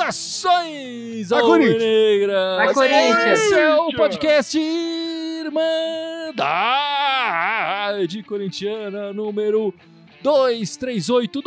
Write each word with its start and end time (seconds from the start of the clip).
Saudações 0.00 1.28
Vai, 1.28 1.42
Corinthians! 1.42 1.82
Negra! 1.82 2.56
Vai, 2.56 2.72
Corinthians! 2.74 3.40
Esse 3.40 3.54
é 3.54 3.74
o 3.74 3.92
podcast 3.92 4.58
Irmandade 4.58 6.40
Corintiana 8.22 9.12
número 9.12 9.74
238 10.22 11.42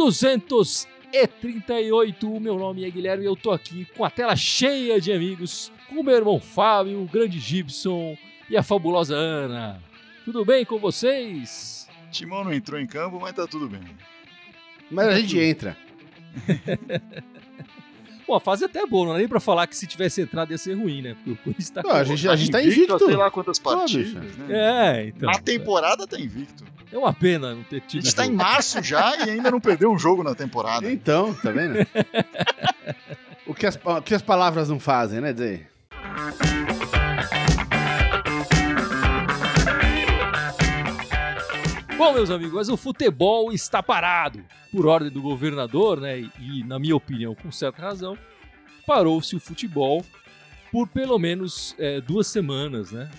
238. 1.14 2.34
O 2.34 2.40
meu 2.40 2.58
nome 2.58 2.84
é 2.84 2.90
Guilherme 2.90 3.24
e 3.24 3.28
eu 3.28 3.36
tô 3.36 3.52
aqui 3.52 3.86
com 3.96 4.04
a 4.04 4.10
tela 4.10 4.36
cheia 4.36 5.00
de 5.00 5.12
amigos, 5.12 5.72
com 5.88 6.00
o 6.00 6.04
meu 6.04 6.16
irmão 6.16 6.40
Fábio, 6.40 7.02
o 7.02 7.06
grande 7.06 7.40
Gibson 7.40 8.18
e 8.50 8.58
a 8.58 8.64
fabulosa 8.64 9.16
Ana. 9.16 9.80
Tudo 10.26 10.44
bem 10.44 10.66
com 10.66 10.80
vocês? 10.80 11.88
Timão 12.12 12.44
não 12.44 12.54
entrou 12.54 12.80
em 12.80 12.88
campo, 12.88 13.20
mas 13.20 13.34
tá 13.34 13.46
tudo 13.46 13.70
bem. 13.70 13.82
Mas 14.90 15.08
a 15.08 15.20
gente 15.20 15.40
entra. 15.40 15.78
Bom, 18.28 18.36
a 18.36 18.40
fase 18.40 18.66
até 18.66 18.80
é 18.80 18.88
boa, 18.88 19.08
não 19.08 19.16
é 19.16 19.20
nem 19.20 19.28
pra 19.28 19.40
falar 19.40 19.68
que 19.68 19.76
se 19.76 19.86
tivesse 19.86 20.22
entrado 20.22 20.52
ia 20.52 20.58
ser 20.58 20.74
ruim, 20.74 21.02
né? 21.02 21.14
Porque 21.16 21.32
o 21.32 21.36
Corinthians 21.38 21.70
tá 21.70 21.82
Não, 21.84 21.92
a 21.92 22.04
gente, 22.04 22.28
a 22.28 22.36
gente 22.36 22.52
tá 22.52 22.62
invicto. 22.62 22.98
Sei 23.00 23.16
lá 23.16 23.30
quantas 23.30 23.60
partidas, 23.60 24.14
né? 24.38 24.46
É, 24.50 25.08
então. 25.08 25.30
Na 25.30 25.40
temporada 25.40 26.08
tá 26.08 26.20
invicto. 26.20 26.64
É 26.92 26.98
uma 26.98 27.12
pena 27.14 27.56
não 27.56 27.64
ter 27.64 27.78
A 27.78 27.82
tido. 27.82 28.04
gente 28.04 28.16
tá 28.16 28.24
em 28.24 28.28
jogo. 28.30 28.38
março 28.38 28.84
já 28.84 29.16
e 29.26 29.30
ainda 29.32 29.50
não 29.50 29.60
perdeu 29.60 29.92
um 29.92 29.98
jogo 29.98 30.24
na 30.24 30.36
temporada. 30.36 30.90
Então, 30.92 31.34
tá 31.34 31.50
vendo? 31.52 31.80
o, 33.48 33.54
que 33.54 33.66
as, 33.66 33.80
o 33.84 34.02
que 34.02 34.14
as 34.14 34.22
palavras 34.22 34.70
não 34.70 34.80
fazem, 34.80 35.20
né, 35.20 35.34
dizer? 35.34 35.73
Bom, 42.04 42.12
meus 42.12 42.30
amigos, 42.30 42.54
mas 42.54 42.68
o 42.68 42.76
futebol 42.76 43.54
está 43.54 43.82
parado. 43.82 44.44
Por 44.70 44.86
ordem 44.86 45.10
do 45.10 45.22
governador, 45.22 46.02
né? 46.02 46.20
E, 46.38 46.62
na 46.66 46.78
minha 46.78 46.98
opinião, 46.98 47.34
com 47.34 47.50
certa 47.50 47.82
razão, 47.82 48.18
parou-se 48.86 49.34
o 49.34 49.40
futebol 49.40 50.04
por 50.70 50.86
pelo 50.90 51.18
menos 51.18 51.74
é, 51.80 52.02
duas 52.02 52.28
semanas, 52.28 52.92
né? 52.92 53.10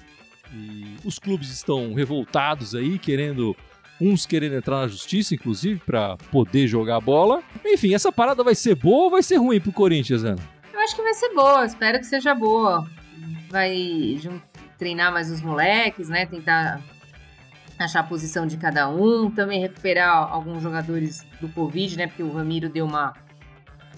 E 0.52 0.96
os 1.02 1.18
clubes 1.18 1.48
estão 1.48 1.94
revoltados 1.94 2.74
aí, 2.74 2.98
querendo. 2.98 3.56
Uns 3.98 4.26
querendo 4.26 4.56
entrar 4.56 4.80
na 4.80 4.88
justiça, 4.88 5.34
inclusive, 5.34 5.80
para 5.80 6.19
poder 6.30 6.66
jogar 6.66 7.00
bola. 7.00 7.42
Enfim, 7.64 7.94
essa 7.94 8.12
parada 8.12 8.44
vai 8.44 8.54
ser 8.54 8.74
boa 8.74 9.04
ou 9.04 9.10
vai 9.10 9.22
ser 9.22 9.36
ruim 9.36 9.60
pro 9.60 9.72
Corinthians, 9.72 10.24
Ana? 10.24 10.42
Eu 10.74 10.80
acho 10.80 10.94
que 10.94 11.02
vai 11.02 11.14
ser 11.14 11.32
boa, 11.32 11.64
espero 11.64 11.98
que 12.00 12.04
seja 12.04 12.34
boa. 12.34 12.86
Vai 13.48 14.20
treinar 14.76 15.10
mais 15.10 15.30
os 15.30 15.41
moleques, 15.41 16.10
né? 16.10 16.26
Tentar 16.26 16.82
achar 17.78 18.00
a 18.00 18.05
posição 18.05 18.47
de 18.47 18.56
cada 18.56 18.89
um, 18.89 19.30
também 19.30 19.61
recuperar 19.61 20.33
alguns 20.33 20.62
jogadores 20.62 21.27
do 21.41 21.48
Covid, 21.48 21.97
né? 21.97 22.06
Porque 22.06 22.22
o 22.22 22.33
Ramiro 22.33 22.69
deu 22.69 22.84
uma 22.84 23.14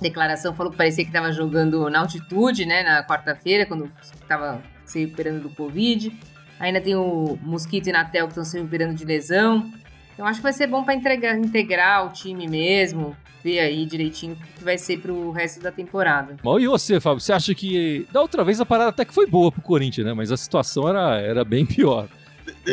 declaração, 0.01 0.55
falou 0.55 0.71
que 0.71 0.79
parecia 0.79 1.05
que 1.05 1.11
estava 1.11 1.33
jogando 1.33 1.89
na 1.91 2.01
altitude, 2.01 2.67
né? 2.67 2.83
Na 2.83 3.07
quarta-feira, 3.07 3.67
quando 3.67 3.91
estava 4.15 4.63
se 4.85 5.01
recuperando 5.01 5.43
do 5.43 5.51
Covid. 5.51 6.13
Ainda 6.59 6.81
tem 6.81 6.97
o 6.97 7.39
Mosquito 7.43 7.89
e 7.89 7.93
Natel 7.93 8.27
que 8.27 8.33
estão 8.33 8.45
se 8.45 8.57
recuperando 8.57 8.95
de 8.95 9.05
lesão. 9.05 9.71
Então 10.15 10.27
acho 10.27 10.39
que 10.39 10.45
vai 10.45 10.53
ser 10.53 10.67
bom 10.67 10.83
para 10.83 10.95
integrar 10.95 12.07
o 12.07 12.13
time 12.13 12.49
mesmo, 12.49 13.15
ver 13.45 13.59
aí 13.59 13.85
direitinho 13.85 14.33
o 14.33 14.37
que 14.37 14.65
vai 14.65 14.79
ser 14.79 14.99
pro 14.99 15.31
resto 15.31 15.61
da 15.61 15.71
temporada. 15.71 16.37
Bom, 16.43 16.59
e 16.59 16.67
você, 16.67 16.99
Fábio? 16.99 17.21
Você 17.21 17.35
acha 17.35 17.55
que 17.55 18.07
da 18.11 18.23
outra 18.23 18.43
vez 18.43 18.59
a 18.59 18.65
parada 18.65 18.89
até 18.89 19.05
que 19.05 19.13
foi 19.13 19.27
boa 19.27 19.53
pro 19.53 19.61
Corinthians, 19.61 20.07
né? 20.07 20.15
Mas 20.15 20.33
a 20.33 20.37
situação 20.39 20.89
era, 20.89 21.21
era 21.21 21.45
bem 21.45 21.67
pior. 21.67 22.09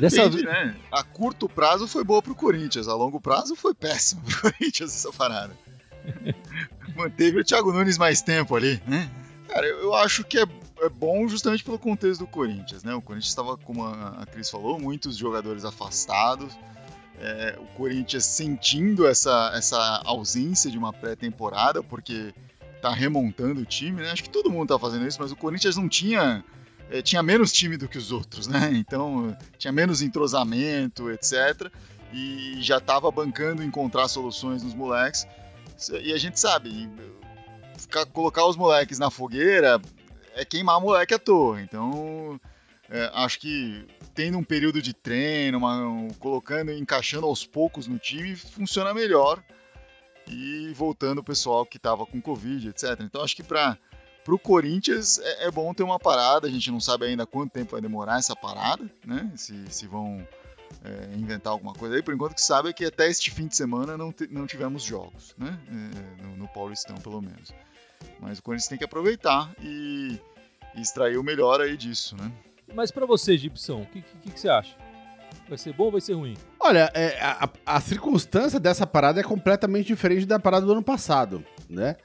Depende, 0.01 0.43
Dessa 0.43 0.45
né? 0.45 0.75
A 0.91 1.03
curto 1.03 1.47
prazo 1.47 1.87
foi 1.87 2.03
boa 2.03 2.21
pro 2.21 2.33
Corinthians, 2.33 2.87
a 2.87 2.95
longo 2.95 3.21
prazo 3.21 3.55
foi 3.55 3.73
péssimo 3.73 4.21
pro 4.25 4.51
Corinthians 4.51 4.95
essa 4.95 5.11
parada. 5.11 5.55
Manteve 6.95 7.39
o 7.39 7.43
Thiago 7.43 7.71
Nunes 7.71 7.97
mais 7.97 8.21
tempo 8.21 8.55
ali, 8.55 8.81
né? 8.87 9.09
Cara, 9.47 9.65
eu, 9.67 9.79
eu 9.79 9.93
acho 9.95 10.23
que 10.23 10.39
é, 10.39 10.45
é 10.81 10.89
bom 10.89 11.27
justamente 11.27 11.63
pelo 11.63 11.77
contexto 11.77 12.21
do 12.21 12.27
Corinthians, 12.27 12.83
né? 12.83 12.93
O 12.93 13.01
Corinthians 13.01 13.29
estava, 13.29 13.55
como 13.57 13.83
a, 13.83 14.21
a 14.21 14.25
Cris 14.25 14.49
falou, 14.49 14.79
muitos 14.79 15.15
jogadores 15.15 15.63
afastados. 15.63 16.57
É, 17.19 17.57
o 17.59 17.65
Corinthians 17.77 18.25
sentindo 18.25 19.07
essa, 19.07 19.51
essa 19.53 20.01
ausência 20.03 20.71
de 20.71 20.77
uma 20.77 20.91
pré-temporada, 20.91 21.83
porque 21.83 22.33
tá 22.81 22.91
remontando 22.91 23.61
o 23.61 23.65
time, 23.65 24.01
né? 24.01 24.11
Acho 24.11 24.23
que 24.23 24.29
todo 24.29 24.49
mundo 24.49 24.69
tá 24.69 24.79
fazendo 24.79 25.07
isso, 25.07 25.21
mas 25.21 25.31
o 25.31 25.35
Corinthians 25.35 25.77
não 25.77 25.87
tinha 25.87 26.43
tinha 27.01 27.23
menos 27.23 27.51
time 27.51 27.77
do 27.77 27.87
que 27.87 27.97
os 27.97 28.11
outros, 28.11 28.47
né? 28.47 28.71
Então 28.75 29.35
tinha 29.57 29.71
menos 29.71 30.01
entrosamento, 30.01 31.09
etc. 31.11 31.71
E 32.13 32.57
já 32.61 32.77
estava 32.77 33.09
bancando 33.09 33.63
encontrar 33.63 34.07
soluções 34.07 34.61
nos 34.63 34.73
moleques. 34.73 35.25
E 36.03 36.13
a 36.13 36.17
gente 36.17 36.39
sabe, 36.39 36.89
ficar- 37.77 38.05
colocar 38.05 38.45
os 38.45 38.55
moleques 38.55 38.99
na 38.99 39.09
fogueira 39.09 39.81
é 40.35 40.45
queimar 40.45 40.79
moleque 40.79 41.13
à 41.13 41.19
toa. 41.19 41.59
Então 41.61 42.39
é, 42.89 43.09
acho 43.15 43.39
que 43.39 43.85
tendo 44.13 44.37
um 44.37 44.43
período 44.43 44.79
de 44.81 44.93
treino, 44.93 45.57
uma- 45.57 45.87
um- 45.87 46.09
colocando, 46.19 46.71
encaixando 46.71 47.25
aos 47.25 47.43
poucos 47.45 47.87
no 47.87 47.97
time, 47.97 48.35
funciona 48.35 48.93
melhor. 48.93 49.43
E 50.27 50.71
voltando 50.75 51.17
o 51.19 51.23
pessoal 51.23 51.65
que 51.65 51.77
estava 51.77 52.05
com 52.05 52.21
Covid, 52.21 52.69
etc. 52.69 52.99
Então 53.01 53.21
acho 53.23 53.35
que 53.35 53.43
para 53.43 53.77
Pro 54.23 54.39
Corinthians 54.39 55.19
é, 55.19 55.47
é 55.47 55.51
bom 55.51 55.73
ter 55.73 55.83
uma 55.83 55.99
parada, 55.99 56.47
a 56.47 56.49
gente 56.49 56.71
não 56.71 56.79
sabe 56.79 57.05
ainda 57.05 57.25
quanto 57.25 57.51
tempo 57.51 57.71
vai 57.71 57.81
demorar 57.81 58.19
essa 58.19 58.35
parada, 58.35 58.89
né? 59.05 59.31
Se, 59.35 59.65
se 59.69 59.85
vão 59.87 60.25
é, 60.83 61.15
inventar 61.17 61.51
alguma 61.51 61.73
coisa 61.73 61.95
aí. 61.95 62.01
Por 62.01 62.13
enquanto, 62.13 62.31
o 62.31 62.35
que 62.35 62.41
sabe 62.41 62.69
é 62.69 62.73
que 62.73 62.85
até 62.85 63.07
este 63.09 63.29
fim 63.31 63.47
de 63.47 63.55
semana 63.55 63.97
não, 63.97 64.11
te- 64.11 64.27
não 64.31 64.47
tivemos 64.47 64.83
jogos, 64.83 65.35
né? 65.37 65.59
É, 65.67 66.23
no, 66.23 66.37
no 66.37 66.47
Paulistão, 66.47 66.95
pelo 66.97 67.21
menos. 67.21 67.53
Mas 68.19 68.39
o 68.39 68.43
Corinthians 68.43 68.67
tem 68.69 68.77
que 68.77 68.85
aproveitar 68.85 69.51
e, 69.61 70.17
e 70.75 70.81
extrair 70.81 71.17
o 71.17 71.23
melhor 71.23 71.59
aí 71.61 71.75
disso, 71.75 72.15
né? 72.15 72.31
Mas 72.73 72.91
pra 72.91 73.05
você, 73.05 73.37
Gibson, 73.37 73.81
o 73.81 73.85
que, 73.85 74.01
que, 74.01 74.31
que 74.31 74.39
você 74.39 74.49
acha? 74.49 74.75
Vai 75.49 75.57
ser 75.57 75.73
bom 75.73 75.85
ou 75.85 75.91
vai 75.91 76.01
ser 76.01 76.13
ruim? 76.13 76.37
Olha, 76.59 76.89
é, 76.93 77.19
a, 77.21 77.49
a 77.65 77.81
circunstância 77.81 78.59
dessa 78.59 78.87
parada 78.87 79.19
é 79.19 79.23
completamente 79.23 79.87
diferente 79.87 80.25
da 80.25 80.39
parada 80.39 80.65
do 80.65 80.71
ano 80.71 80.83
passado, 80.83 81.43
né? 81.69 81.97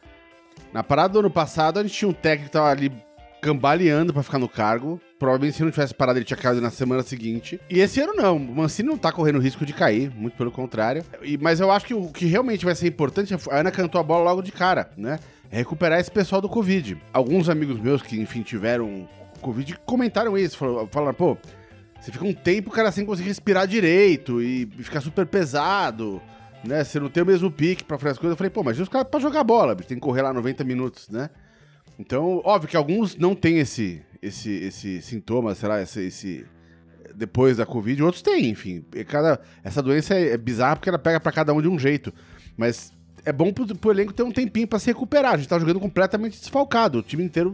Na 0.73 0.83
parada 0.83 1.13
do 1.15 1.19
ano 1.21 1.31
passado, 1.31 1.79
a 1.79 1.83
gente 1.83 1.95
tinha 1.95 2.09
um 2.09 2.13
técnico 2.13 2.47
que 2.47 2.53
tava 2.53 2.69
ali 2.71 2.93
cambaleando 3.41 4.13
pra 4.13 4.23
ficar 4.23 4.39
no 4.39 4.49
cargo. 4.49 5.01
Provavelmente 5.19 5.57
se 5.57 5.63
não 5.63 5.71
tivesse 5.71 5.95
parado, 5.95 6.19
ele 6.19 6.25
tinha 6.25 6.37
caído 6.37 6.61
na 6.61 6.71
semana 6.71 7.03
seguinte. 7.03 7.61
E 7.71 7.81
esse 7.81 8.01
ano 8.01 8.15
não. 8.15 8.37
O 8.37 8.41
Mancini 8.57 8.89
não 8.89 8.99
tá 8.99 9.11
correndo 9.13 9.39
risco 9.39 9.65
de 9.65 9.73
cair, 9.73 10.11
muito 10.15 10.37
pelo 10.37 10.51
contrário. 10.51 11.05
E- 11.23 11.39
mas 11.39 11.61
eu 11.61 11.71
acho 11.71 11.87
que 11.87 11.95
o 11.95 12.09
que 12.13 12.27
realmente 12.27 12.65
vai 12.65 12.75
ser 12.75 12.87
importante, 12.89 13.35
a 13.35 13.39
Ana 13.57 13.71
cantou 13.71 14.01
a 14.01 14.05
bola 14.05 14.25
logo 14.25 14.43
de 14.43 14.53
cara, 14.53 14.91
né? 14.97 15.19
É 15.51 15.57
recuperar 15.57 15.99
esse 15.99 16.11
pessoal 16.11 16.41
do 16.41 16.49
Covid. 16.49 17.01
Alguns 17.13 17.49
amigos 17.49 17.81
meus 17.81 18.03
que, 18.03 18.21
enfim, 18.21 18.43
tiveram 18.43 19.09
Covid 19.41 19.79
comentaram 19.87 20.37
isso. 20.37 20.59
Falaram, 20.91 21.15
pô, 21.15 21.37
você 22.01 22.13
fica 22.13 22.25
um 22.25 22.35
tempo, 22.35 22.71
cara, 22.71 22.93
sem 22.93 23.05
conseguir 23.07 23.29
respirar 23.29 23.67
direito 23.67 24.43
e 24.43 24.69
e 24.79 24.83
fica 24.83 25.01
super 25.01 25.27
pesado, 25.27 26.21
né? 26.65 26.85
Você 26.85 26.99
não 27.01 27.09
tem 27.09 27.23
o 27.23 27.27
mesmo 27.27 27.51
pique 27.51 27.85
pra 27.85 27.99
fazer 27.99 28.13
as 28.13 28.19
coisas. 28.19 28.33
Eu 28.33 28.37
falei, 28.37 28.51
pô, 28.51 28.63
mas 28.63 28.79
os 28.79 28.89
caras 28.89 29.09
pra 29.11 29.21
jogar 29.21 29.45
bola, 29.45 29.75
bicho, 29.75 29.89
tem 29.89 29.97
que 29.99 30.03
correr 30.03 30.23
lá 30.23 30.33
90 30.33 30.65
minutos, 30.65 31.09
né? 31.09 31.31
Então, 31.99 32.41
óbvio 32.45 32.69
que 32.71 32.77
alguns 32.77 33.17
não 33.17 33.35
têm 33.35 33.59
esse, 33.59 34.03
esse, 34.23 34.51
esse 34.51 35.03
sintoma, 35.03 35.55
sei 35.55 35.69
lá, 35.69 35.83
esse, 35.83 36.01
esse- 36.07 36.47
depois 37.15 37.57
da 37.57 37.67
Covid, 37.67 38.01
outros 38.03 38.23
têm, 38.23 38.49
enfim. 38.51 38.85
Cada, 39.09 39.41
essa 39.65 39.83
doença 39.83 40.15
é, 40.15 40.31
é 40.31 40.37
bizarra 40.39 40.77
porque 40.77 40.89
ela 40.89 40.99
pega 40.99 41.19
pra 41.19 41.33
cada 41.33 41.53
um 41.53 41.61
de 41.61 41.67
um 41.69 41.79
jeito. 41.79 42.13
Mas 42.57 42.93
é 43.25 43.33
bom 43.33 43.53
pro, 43.53 43.67
pro 43.77 43.91
elenco 43.91 44.13
ter 44.13 44.23
um 44.23 44.31
tempinho 44.31 44.69
pra 44.69 44.79
se 44.79 44.87
recuperar. 44.87 45.35
A 45.35 45.37
gente 45.37 45.49
tá 45.49 45.59
jogando 45.59 45.81
completamente 45.81 46.39
desfalcado. 46.39 46.99
O 46.99 47.03
time 47.03 47.25
inteiro 47.25 47.53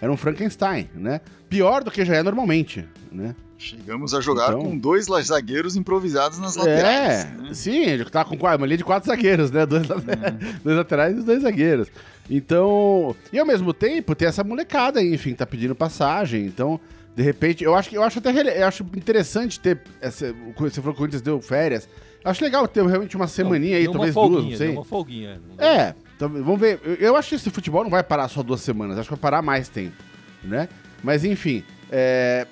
era 0.00 0.10
um 0.10 0.16
Frankenstein, 0.16 0.88
né? 0.94 1.20
Pior 1.48 1.84
do 1.84 1.90
que 1.90 2.02
já 2.04 2.14
é 2.16 2.22
normalmente, 2.22 2.88
né? 3.12 3.34
Chegamos 3.60 4.14
a 4.14 4.22
jogar 4.22 4.48
Então- 4.48 4.62
com 4.62 4.76
dois 4.78 5.06
zagueiros 5.26 5.76
improvisados 5.76 6.38
nas 6.38 6.56
laterais. 6.56 7.24
É, 7.24 7.24
né? 7.42 7.54
sim, 7.54 7.84
ele 7.84 8.04
tá 8.06 8.24
com 8.24 8.34
uma 8.34 8.56
linha 8.66 8.78
de 8.78 8.84
quatro 8.84 9.06
zagueiros, 9.06 9.50
né? 9.50 9.66
Dois, 9.66 9.86
dois 10.64 10.76
laterais 10.78 11.14
e 11.14 11.18
os 11.18 11.24
dois 11.26 11.42
zagueiros. 11.42 11.88
Então, 12.28 13.14
e 13.30 13.38
ao 13.38 13.44
mesmo 13.44 13.74
tempo 13.74 14.14
tem 14.14 14.28
essa 14.28 14.42
molecada 14.42 15.00
aí, 15.00 15.12
enfim, 15.12 15.30
que 15.32 15.36
tá 15.36 15.46
pedindo 15.46 15.74
passagem. 15.74 16.46
Então, 16.46 16.80
de 17.14 17.22
repente, 17.22 17.62
eu 17.62 17.74
acho 17.74 17.90
que 17.90 17.96
eu 17.98 18.02
acho 18.02 18.18
até 18.18 18.30
eu 18.62 18.66
acho 18.66 18.82
interessante 18.96 19.60
ter 19.60 19.78
essa, 20.00 20.34
você 20.56 20.80
falou 20.80 20.92
que 20.94 20.98
o 20.98 21.02
Corinthians 21.02 21.20
deu 21.22 21.38
férias. 21.42 21.86
Eu 22.24 22.30
acho 22.30 22.42
legal 22.42 22.66
ter 22.66 22.84
realmente 22.86 23.14
uma 23.16 23.26
semaninha 23.26 23.76
aí, 23.76 23.82
Deu 23.84 23.92
talvez 23.92 24.16
uma 24.16 24.28
duas, 24.28 24.44
não 24.44 24.56
sei. 24.56 24.68
uma 24.70 24.84
folguinha. 24.84 25.38
É, 25.58 25.94
então, 26.16 26.28
vamos 26.28 26.58
ver. 26.60 26.80
Eu, 26.84 26.94
eu 26.94 27.16
acho 27.16 27.28
que 27.30 27.34
esse 27.34 27.50
futebol 27.50 27.82
não 27.82 27.90
vai 27.90 28.02
parar 28.02 28.28
só 28.28 28.42
duas 28.42 28.60
semanas, 28.62 28.96
acho 28.98 29.08
que 29.08 29.14
vai 29.14 29.20
parar 29.20 29.42
mais 29.42 29.68
tempo, 29.68 29.96
né? 30.42 30.68
Mas 31.02 31.24
enfim, 31.24 31.62
é, 31.90 32.46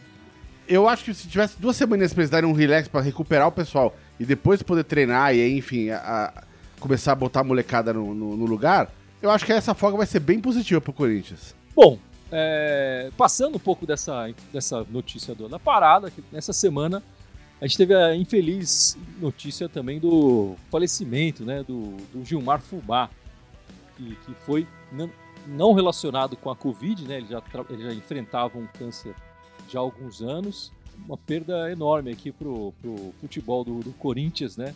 eu 0.69 0.89
acho 0.89 1.05
que 1.05 1.15
se 1.15 1.27
tivesse 1.29 1.61
duas 1.61 1.77
semanas 1.77 2.13
pra 2.13 2.23
eles 2.23 2.31
darem 2.31 2.49
um 2.49 2.53
relax 2.53 2.87
pra 2.89 3.01
recuperar 3.01 3.49
o 3.49 3.53
pessoal 3.53 3.97
e 4.21 4.25
depois 4.25 4.63
poder 4.63 4.85
treinar 4.85 5.35
e 5.35 5.57
enfim, 5.57 5.91
a- 5.91 5.99
a- 6.37 6.43
começar 6.79 7.13
a 7.13 7.15
botar 7.17 7.41
a 7.41 7.45
molecada 7.45 7.93
no, 7.93 8.15
no- 8.15 8.37
no 8.37 8.45
lugar, 8.47 8.91
eu 9.21 9.31
acho 9.31 9.45
que 9.45 9.53
essa 9.53 9.75
folga 9.75 9.97
vai 9.97 10.07
ser 10.07 10.21
bem 10.21 10.39
positiva 10.41 10.81
pro 10.81 10.93
Corinthians. 10.93 11.55
Bom, 11.75 11.99
é, 12.31 13.11
passando 13.17 13.57
um 13.57 13.59
pouco 13.61 13.85
dessa, 13.87 14.31
dessa 14.53 14.85
notícia 14.91 15.35
da 15.35 15.59
parada, 15.59 16.11
que 16.11 16.23
nessa 16.31 16.53
semana 16.53 17.03
a 17.61 17.67
gente 17.67 17.77
teve 17.77 17.95
a 17.95 18.15
infeliz 18.15 18.97
notícia 19.21 19.69
também 19.69 19.99
do 19.99 20.55
falecimento 20.71 21.45
né, 21.45 21.65
do, 21.67 21.97
do 22.13 22.25
Gilmar 22.25 22.61
Fubá, 22.61 23.11
que, 23.97 24.15
que 24.25 24.35
foi 24.47 24.67
não, 24.93 25.11
não, 25.47 25.73
relacionado 25.73 26.37
com 26.37 26.51
a 26.51 26.55
Covid, 26.55 27.03
né, 27.09 27.17
ele, 27.17 27.27
já, 27.29 27.43
ele 27.71 27.83
já 27.83 27.93
enfrentava 27.93 28.57
um 28.59 28.67
câncer 28.79 29.15
já 29.69 29.79
há 29.79 29.83
alguns 29.83 30.23
anos. 30.23 30.73
Uma 31.07 31.17
perda 31.17 31.71
enorme 31.71 32.11
aqui 32.11 32.33
pro, 32.33 32.73
pro 32.81 33.15
futebol 33.21 33.65
do, 33.65 33.81
do 33.81 33.93
Corinthians, 33.93 34.57
né? 34.57 34.75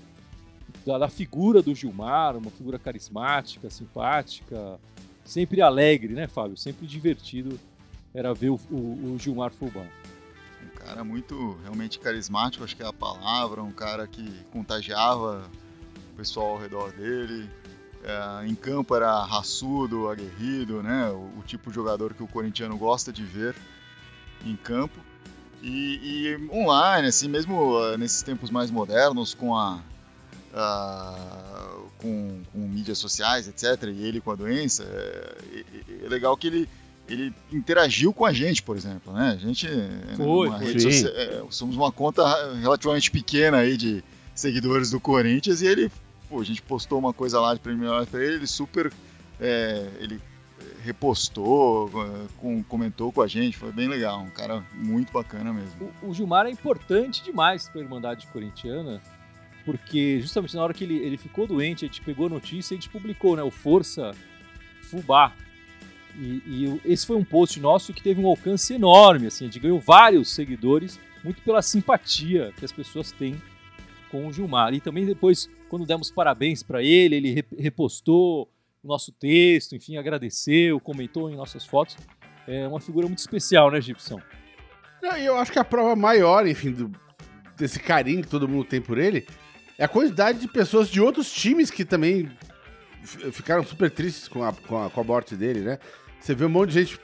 Da, 0.86 0.98
da, 0.98 1.08
figura 1.08 1.60
do 1.60 1.74
Gilmar, 1.74 2.36
uma 2.36 2.50
figura 2.50 2.78
carismática, 2.78 3.68
simpática, 3.68 4.78
sempre 5.24 5.60
alegre, 5.60 6.14
né, 6.14 6.28
Fábio? 6.28 6.56
Sempre 6.56 6.86
divertido 6.86 7.58
era 8.14 8.32
ver 8.32 8.50
o, 8.50 8.60
o, 8.70 9.14
o 9.14 9.18
Gilmar 9.18 9.50
Fubá 9.52 9.84
cara 10.84 11.04
muito 11.04 11.56
realmente 11.62 11.98
carismático, 11.98 12.64
acho 12.64 12.76
que 12.76 12.82
é 12.82 12.86
a 12.86 12.92
palavra, 12.92 13.62
um 13.62 13.72
cara 13.72 14.06
que 14.06 14.28
contagiava 14.52 15.48
o 16.12 16.16
pessoal 16.16 16.50
ao 16.50 16.58
redor 16.58 16.92
dele. 16.92 17.48
É, 18.04 18.46
em 18.46 18.54
campo 18.54 18.94
era 18.96 19.24
raçudo, 19.24 20.08
aguerrido, 20.08 20.82
né? 20.82 21.08
O, 21.10 21.38
o, 21.38 21.42
tipo 21.46 21.70
de 21.70 21.76
jogador 21.76 22.14
que 22.14 22.22
o 22.22 22.26
corintiano 22.26 22.76
gosta 22.76 23.12
de 23.12 23.22
ver 23.24 23.54
em 24.44 24.56
campo. 24.56 24.98
E, 25.62 26.00
e 26.02 26.48
online, 26.52 27.08
assim, 27.08 27.28
mesmo 27.28 27.78
uh, 27.78 27.96
nesses 27.96 28.22
tempos 28.22 28.50
mais 28.50 28.70
modernos, 28.70 29.32
com 29.32 29.56
a, 29.56 29.80
uh, 30.52 31.88
com, 31.98 32.40
com, 32.52 32.58
mídias 32.58 32.98
sociais, 32.98 33.46
etc., 33.46 33.88
e 33.94 34.04
ele 34.04 34.20
com 34.20 34.32
a 34.32 34.34
doença, 34.34 34.82
é, 34.82 35.64
é 36.04 36.08
legal 36.08 36.36
que 36.36 36.48
ele 36.48 36.68
ele 37.08 37.34
interagiu 37.52 38.12
com 38.12 38.24
a 38.24 38.32
gente, 38.32 38.62
por 38.62 38.76
exemplo, 38.76 39.12
né? 39.12 39.32
A 39.32 39.36
gente 39.36 39.68
foi, 40.16 40.50
foi. 40.50 40.80
Social, 40.80 41.12
é, 41.14 41.42
somos 41.50 41.76
uma 41.76 41.90
conta 41.92 42.22
relativamente 42.54 43.10
pequena 43.10 43.58
aí 43.58 43.76
de 43.76 44.02
seguidores 44.34 44.90
do 44.90 45.00
Corinthians 45.00 45.60
e 45.60 45.66
ele, 45.66 45.90
pô, 46.28 46.40
a 46.40 46.44
gente 46.44 46.62
postou 46.62 46.98
uma 46.98 47.12
coisa 47.12 47.40
lá 47.40 47.54
de 47.54 47.60
primeira 47.60 48.06
para 48.06 48.24
ele, 48.24 48.36
ele 48.36 48.46
super, 48.46 48.90
é, 49.40 49.88
ele 49.98 50.20
repostou, 50.82 51.90
com, 52.36 52.62
comentou 52.64 53.12
com 53.12 53.22
a 53.22 53.26
gente, 53.26 53.56
foi 53.56 53.72
bem 53.72 53.88
legal, 53.88 54.20
um 54.20 54.30
cara 54.30 54.64
muito 54.74 55.12
bacana 55.12 55.52
mesmo. 55.52 55.92
O, 56.02 56.08
o 56.08 56.14
Gilmar 56.14 56.46
é 56.46 56.50
importante 56.50 57.22
demais 57.22 57.68
para 57.68 57.80
a 57.80 57.84
Irmandade 57.84 58.26
Corintiana, 58.26 59.00
porque 59.64 60.20
justamente 60.20 60.56
na 60.56 60.62
hora 60.62 60.74
que 60.74 60.84
ele, 60.84 60.96
ele 60.96 61.16
ficou 61.16 61.46
doente, 61.46 61.84
a 61.84 61.88
gente 61.88 62.02
pegou 62.02 62.26
a 62.26 62.30
notícia 62.30 62.74
e 62.74 62.76
a 62.76 62.80
gente 62.80 62.90
publicou, 62.90 63.36
né, 63.36 63.42
o 63.42 63.50
Força 63.50 64.12
Fubá, 64.82 65.32
e, 66.18 66.42
e, 66.46 66.80
esse 66.84 67.06
foi 67.06 67.16
um 67.16 67.24
post 67.24 67.58
nosso 67.58 67.92
que 67.92 68.02
teve 68.02 68.20
um 68.20 68.26
alcance 68.26 68.74
enorme, 68.74 69.28
assim, 69.28 69.44
a 69.44 69.48
gente 69.48 69.60
ganhou 69.60 69.80
vários 69.80 70.30
seguidores, 70.30 71.00
muito 71.24 71.40
pela 71.42 71.62
simpatia 71.62 72.52
que 72.58 72.64
as 72.64 72.72
pessoas 72.72 73.12
têm 73.12 73.40
com 74.10 74.26
o 74.26 74.32
Gilmar. 74.32 74.74
E 74.74 74.80
também 74.80 75.06
depois, 75.06 75.48
quando 75.68 75.86
demos 75.86 76.10
parabéns 76.10 76.62
para 76.62 76.82
ele, 76.82 77.16
ele 77.16 77.44
repostou 77.56 78.50
o 78.82 78.88
nosso 78.88 79.12
texto, 79.12 79.76
enfim, 79.76 79.96
agradeceu, 79.96 80.80
comentou 80.80 81.30
em 81.30 81.36
nossas 81.36 81.64
fotos. 81.64 81.96
É 82.46 82.66
uma 82.66 82.80
figura 82.80 83.06
muito 83.06 83.20
especial, 83.20 83.70
né, 83.70 83.80
Gibson? 83.80 84.20
Eu 85.20 85.36
acho 85.36 85.52
que 85.52 85.58
a 85.58 85.64
prova 85.64 85.94
maior, 85.96 86.46
enfim, 86.46 86.72
do, 86.72 86.90
desse 87.56 87.78
carinho 87.78 88.22
que 88.22 88.28
todo 88.28 88.48
mundo 88.48 88.64
tem 88.64 88.80
por 88.80 88.98
ele 88.98 89.26
é 89.78 89.84
a 89.84 89.88
quantidade 89.88 90.38
de 90.38 90.48
pessoas 90.48 90.88
de 90.88 91.00
outros 91.00 91.32
times 91.32 91.70
que 91.70 91.84
também 91.84 92.30
ficaram 93.32 93.64
super 93.64 93.90
tristes 93.90 94.28
com 94.28 94.44
a, 94.44 94.52
com 94.52 94.84
a, 94.84 94.90
com 94.90 95.00
a 95.00 95.04
morte 95.04 95.34
dele, 95.34 95.60
né? 95.60 95.78
Você 96.20 96.34
vê 96.34 96.44
um 96.44 96.48
monte 96.48 96.70
de 96.70 96.84
gente. 96.84 97.00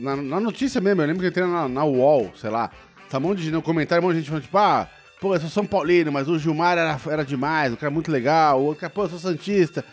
Na, 0.00 0.14
na 0.14 0.38
notícia 0.38 0.80
mesmo, 0.80 1.02
eu 1.02 1.06
lembro 1.06 1.20
que 1.20 1.26
eu 1.26 1.30
entrei 1.30 1.44
na, 1.44 1.68
na 1.68 1.84
UOL, 1.84 2.30
sei 2.36 2.50
lá. 2.50 2.70
Tá 3.08 3.18
um 3.18 3.22
monte 3.22 3.42
de 3.42 3.50
no 3.50 3.60
comentário, 3.60 4.04
um 4.04 4.06
monte 4.06 4.14
de 4.14 4.20
gente 4.20 4.28
falando, 4.28 4.44
tipo, 4.44 4.58
ah, 4.58 4.88
pô, 5.20 5.34
eu 5.34 5.40
sou 5.40 5.50
São 5.50 5.66
Paulino, 5.66 6.12
mas 6.12 6.28
o 6.28 6.38
Gilmar 6.38 6.78
era, 6.78 6.96
era 7.08 7.24
demais, 7.24 7.72
o 7.72 7.76
cara 7.76 7.90
é 7.90 7.94
muito 7.94 8.12
legal, 8.12 8.60
o 8.60 8.66
outro 8.66 8.88
pô, 8.90 9.02
eu 9.02 9.08
sou 9.08 9.18
Santista. 9.18 9.84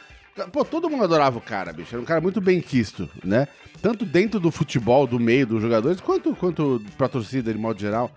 Pô, 0.52 0.64
todo 0.64 0.90
mundo 0.90 1.04
adorava 1.04 1.38
o 1.38 1.42
cara, 1.42 1.74
bicho. 1.74 1.96
Era 1.96 2.02
um 2.02 2.06
cara 2.06 2.22
muito 2.22 2.40
bem 2.40 2.62
quisto, 2.62 3.10
né? 3.24 3.48
Tanto 3.82 4.06
dentro 4.06 4.40
do 4.40 4.52
futebol, 4.52 5.08
do 5.08 5.20
meio 5.20 5.48
dos 5.48 5.62
jogadores, 5.62 6.00
quanto, 6.00 6.36
quanto 6.36 6.82
pra 6.98 7.08
torcida 7.08 7.52
de 7.52 7.60
modo 7.60 7.80
geral. 7.80 8.12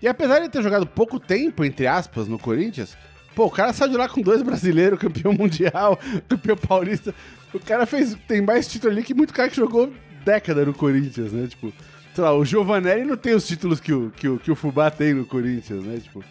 E 0.00 0.08
apesar 0.08 0.40
de 0.40 0.48
ter 0.48 0.62
jogado 0.62 0.86
pouco 0.86 1.20
tempo, 1.20 1.64
entre 1.64 1.86
aspas, 1.86 2.26
no 2.26 2.38
Corinthians, 2.38 2.96
pô, 3.34 3.46
o 3.46 3.50
cara 3.50 3.72
saiu 3.72 3.92
de 3.92 3.96
lá 3.96 4.08
com 4.08 4.20
dois 4.20 4.42
brasileiros, 4.42 4.98
campeão 4.98 5.32
mundial, 5.32 5.98
campeão 6.28 6.56
paulista. 6.56 7.14
O 7.54 7.60
cara 7.60 7.86
fez, 7.86 8.16
tem 8.26 8.42
mais 8.42 8.66
título 8.66 8.92
ali 8.92 9.02
que 9.02 9.14
muito 9.14 9.32
cara 9.32 9.48
que 9.48 9.56
jogou 9.56 9.92
década 10.24 10.64
no 10.64 10.74
Corinthians, 10.74 11.32
né? 11.32 11.46
Tipo, 11.46 11.72
sei 12.14 12.24
lá, 12.24 12.34
o 12.34 12.44
Giovanelli 12.44 13.04
não 13.04 13.16
tem 13.16 13.34
os 13.34 13.46
títulos 13.46 13.80
que 13.80 13.92
o, 13.92 14.10
que 14.10 14.28
o, 14.28 14.38
que 14.38 14.50
o 14.50 14.56
Fubá 14.56 14.90
tem 14.90 15.14
no 15.14 15.24
Corinthians, 15.24 15.84
né? 15.84 15.98
Tipo, 15.98 16.24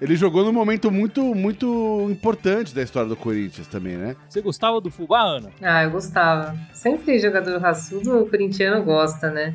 ele 0.00 0.16
jogou 0.16 0.44
num 0.44 0.52
momento 0.52 0.90
muito, 0.90 1.34
muito 1.34 2.08
importante 2.10 2.74
da 2.74 2.82
história 2.82 3.08
do 3.08 3.16
Corinthians 3.16 3.66
também, 3.66 3.96
né? 3.96 4.16
Você 4.28 4.40
gostava 4.40 4.80
do 4.80 4.90
Fubá, 4.90 5.22
Ana? 5.22 5.50
Ah, 5.60 5.84
eu 5.84 5.90
gostava. 5.90 6.56
Sempre 6.72 7.18
jogador 7.18 7.60
raçudo, 7.60 8.20
o 8.20 8.30
corintiano 8.30 8.84
gosta, 8.84 9.30
né? 9.30 9.54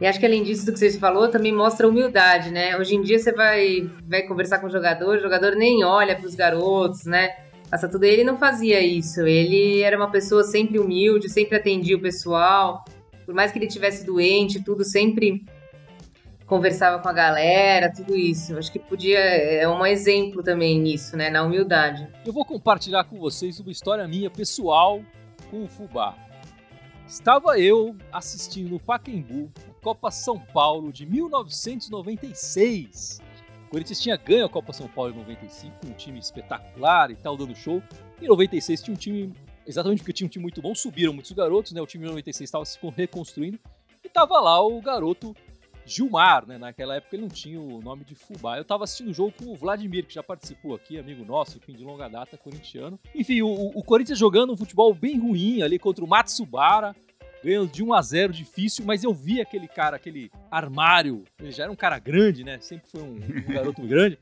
E 0.00 0.06
acho 0.06 0.18
que 0.18 0.26
além 0.26 0.42
disso 0.42 0.66
do 0.66 0.72
que 0.72 0.78
você 0.78 0.98
falou, 0.98 1.28
também 1.28 1.54
mostra 1.54 1.88
humildade, 1.88 2.50
né? 2.50 2.76
Hoje 2.76 2.96
em 2.96 3.02
dia 3.02 3.18
você 3.18 3.32
vai, 3.32 3.88
vai 4.04 4.22
conversar 4.22 4.58
com 4.58 4.66
o 4.66 4.70
jogador, 4.70 5.16
o 5.16 5.20
jogador 5.20 5.54
nem 5.54 5.84
olha 5.84 6.16
para 6.16 6.26
os 6.26 6.34
garotos, 6.34 7.04
né? 7.04 7.30
Passa 7.70 7.88
tudo. 7.88 8.04
Ele 8.04 8.24
não 8.24 8.36
fazia 8.36 8.80
isso. 8.80 9.20
Ele 9.22 9.80
era 9.80 9.96
uma 9.96 10.10
pessoa 10.10 10.42
sempre 10.42 10.78
humilde, 10.78 11.30
sempre 11.30 11.56
atendia 11.56 11.96
o 11.96 12.00
pessoal. 12.00 12.84
Por 13.24 13.34
mais 13.34 13.52
que 13.52 13.58
ele 13.58 13.66
tivesse 13.66 14.04
doente, 14.04 14.62
tudo 14.62 14.84
sempre 14.84 15.44
conversava 16.46 17.02
com 17.02 17.08
a 17.08 17.12
galera, 17.12 17.92
tudo 17.92 18.16
isso. 18.16 18.56
Acho 18.58 18.72
que 18.72 18.78
podia 18.78 19.18
é 19.18 19.68
um 19.68 19.84
exemplo 19.84 20.42
também 20.42 20.80
nisso, 20.80 21.16
né, 21.16 21.28
na 21.30 21.42
humildade. 21.42 22.08
Eu 22.24 22.32
vou 22.32 22.44
compartilhar 22.44 23.04
com 23.04 23.18
vocês 23.18 23.58
uma 23.60 23.70
história 23.70 24.06
minha 24.06 24.30
pessoal 24.30 25.02
com 25.50 25.64
o 25.64 25.68
Fubá. 25.68 26.14
Estava 27.06 27.58
eu 27.58 27.94
assistindo 28.10 28.70
no 28.70 28.80
Pacaembu 28.80 29.52
Copa 29.82 30.10
São 30.10 30.38
Paulo 30.38 30.90
de 30.92 31.04
1996 31.04 33.20
Corinthians 33.72 34.00
tinha 34.00 34.18
ganho 34.18 34.44
a 34.44 34.50
Copa 34.50 34.70
São 34.74 34.86
Paulo 34.86 35.14
em 35.14 35.16
95, 35.16 35.86
um 35.86 35.94
time 35.94 36.18
espetacular 36.18 37.10
e 37.10 37.16
tal, 37.16 37.38
dando 37.38 37.56
show. 37.56 37.82
Em 38.20 38.28
96 38.28 38.82
tinha 38.82 38.94
um 38.94 38.98
time, 38.98 39.32
exatamente 39.66 40.00
porque 40.00 40.12
tinha 40.12 40.26
um 40.26 40.28
time 40.28 40.42
muito 40.42 40.60
bom, 40.60 40.74
subiram 40.74 41.14
muitos 41.14 41.32
garotos, 41.32 41.72
né? 41.72 41.80
O 41.80 41.86
time 41.86 42.04
de 42.04 42.10
96 42.10 42.46
estava 42.46 42.66
se 42.66 42.78
reconstruindo 42.94 43.58
e 44.04 44.10
tava 44.10 44.38
lá 44.40 44.60
o 44.60 44.78
garoto 44.82 45.34
Gilmar, 45.84 46.46
né? 46.46 46.58
Naquela 46.58 46.96
época 46.96 47.16
ele 47.16 47.22
não 47.22 47.28
tinha 47.28 47.60
o 47.60 47.80
nome 47.80 48.04
de 48.04 48.14
Fubá. 48.14 48.56
Eu 48.56 48.64
tava 48.64 48.84
assistindo 48.84 49.10
o 49.10 49.14
jogo 49.14 49.32
com 49.32 49.50
o 49.50 49.54
Vladimir, 49.54 50.06
que 50.06 50.14
já 50.14 50.22
participou 50.22 50.74
aqui, 50.74 50.98
amigo 50.98 51.24
nosso, 51.24 51.58
enfim, 51.58 51.72
de 51.72 51.84
longa 51.84 52.08
data, 52.08 52.36
corintiano. 52.36 52.98
Enfim, 53.14 53.42
o, 53.42 53.48
o 53.48 53.82
Corinthians 53.82 54.18
jogando 54.18 54.52
um 54.52 54.56
futebol 54.56 54.94
bem 54.94 55.18
ruim 55.18 55.62
ali 55.62 55.78
contra 55.78 56.04
o 56.04 56.08
Matsubara 56.08 56.94
ganhando 57.42 57.70
de 57.70 57.82
1 57.82 57.92
a 57.92 58.00
0 58.00 58.32
difícil, 58.32 58.84
mas 58.84 59.02
eu 59.02 59.12
vi 59.12 59.40
aquele 59.40 59.66
cara, 59.66 59.96
aquele 59.96 60.30
armário, 60.50 61.24
ele 61.40 61.50
já 61.50 61.64
era 61.64 61.72
um 61.72 61.76
cara 61.76 61.98
grande, 61.98 62.44
né? 62.44 62.58
Sempre 62.60 62.88
foi 62.88 63.02
um, 63.02 63.16
um 63.16 63.42
garoto 63.52 63.82
grande, 63.82 64.18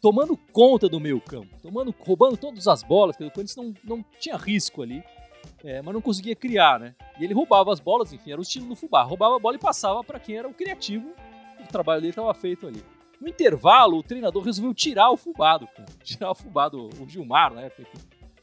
tomando 0.00 0.36
conta 0.52 0.88
do 0.88 1.00
meio 1.00 1.20
campo, 1.20 1.48
tomando, 1.62 1.94
roubando 1.98 2.36
todas 2.36 2.66
as 2.66 2.82
bolas, 2.82 3.16
porque 3.16 3.28
o 3.28 3.32
Corinthians 3.32 3.56
não, 3.56 3.96
não 3.96 4.04
tinha 4.18 4.36
risco 4.36 4.82
ali, 4.82 5.02
é, 5.64 5.82
mas 5.82 5.94
não 5.94 6.00
conseguia 6.00 6.34
criar, 6.34 6.80
né? 6.80 6.94
E 7.18 7.24
ele 7.24 7.34
roubava 7.34 7.72
as 7.72 7.80
bolas, 7.80 8.12
enfim, 8.12 8.32
era 8.32 8.40
o 8.40 8.42
estilo 8.42 8.66
do 8.66 8.76
Fubá, 8.76 9.02
roubava 9.02 9.36
a 9.36 9.38
bola 9.38 9.56
e 9.56 9.58
passava 9.58 10.02
para 10.02 10.18
quem 10.18 10.36
era 10.36 10.48
o 10.48 10.54
criativo, 10.54 11.12
o 11.58 11.66
trabalho 11.66 12.00
dele 12.00 12.12
estava 12.12 12.32
feito 12.34 12.66
ali. 12.66 12.82
No 13.20 13.28
intervalo, 13.28 13.98
o 13.98 14.02
treinador 14.02 14.42
resolveu 14.42 14.72
tirar 14.72 15.10
o 15.10 15.16
Fubá 15.16 15.58
do 15.58 15.66
campo, 15.66 15.92
tirar 16.02 16.30
o 16.30 16.34
Fubá 16.34 16.68
do 16.68 16.88
o 16.98 17.08
Gilmar, 17.08 17.52
né? 17.52 17.70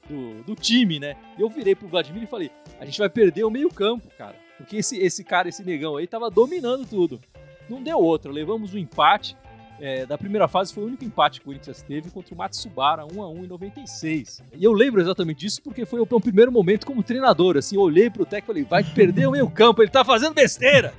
do, 0.07 0.43
do 0.43 0.55
time, 0.55 0.99
né? 0.99 1.17
E 1.37 1.41
eu 1.41 1.49
virei 1.49 1.75
pro 1.75 1.87
Vladimir 1.87 2.23
e 2.23 2.27
falei: 2.27 2.51
a 2.79 2.85
gente 2.85 2.99
vai 2.99 3.09
perder 3.09 3.43
o 3.43 3.49
meio-campo, 3.49 4.07
cara. 4.17 4.35
Porque 4.57 4.77
esse, 4.77 4.97
esse 4.97 5.23
cara, 5.23 5.49
esse 5.49 5.63
negão 5.63 5.97
aí, 5.97 6.07
tava 6.07 6.29
dominando 6.29 6.87
tudo. 6.87 7.19
Não 7.69 7.81
deu 7.81 7.99
outra, 7.99 8.31
levamos 8.31 8.73
o 8.73 8.77
um 8.77 8.79
empate 8.79 9.35
é, 9.79 10.05
da 10.05 10.17
primeira 10.17 10.47
fase 10.47 10.73
foi 10.73 10.83
o 10.83 10.87
único 10.87 11.03
empate 11.03 11.39
que 11.39 11.45
o 11.45 11.47
Corinthians 11.47 11.81
teve 11.81 12.09
contra 12.09 12.33
o 12.33 12.37
Matsubara 12.37 13.05
1 13.05 13.21
a 13.21 13.29
1 13.29 13.43
em 13.43 13.47
96. 13.47 14.43
E 14.53 14.63
eu 14.63 14.73
lembro 14.73 15.01
exatamente 15.01 15.39
disso 15.39 15.61
porque 15.61 15.85
foi 15.85 15.99
o 15.99 16.07
meu 16.09 16.19
primeiro 16.19 16.51
momento 16.51 16.85
como 16.85 17.03
treinador. 17.03 17.57
Assim, 17.57 17.75
eu 17.75 17.81
olhei 17.81 18.09
pro 18.09 18.25
técnico 18.25 18.51
e 18.51 18.63
falei: 18.63 18.63
vai 18.63 18.83
perder 18.83 19.27
o 19.27 19.31
meio 19.31 19.49
campo, 19.49 19.81
ele 19.81 19.91
tá 19.91 20.03
fazendo 20.03 20.33
besteira. 20.33 20.93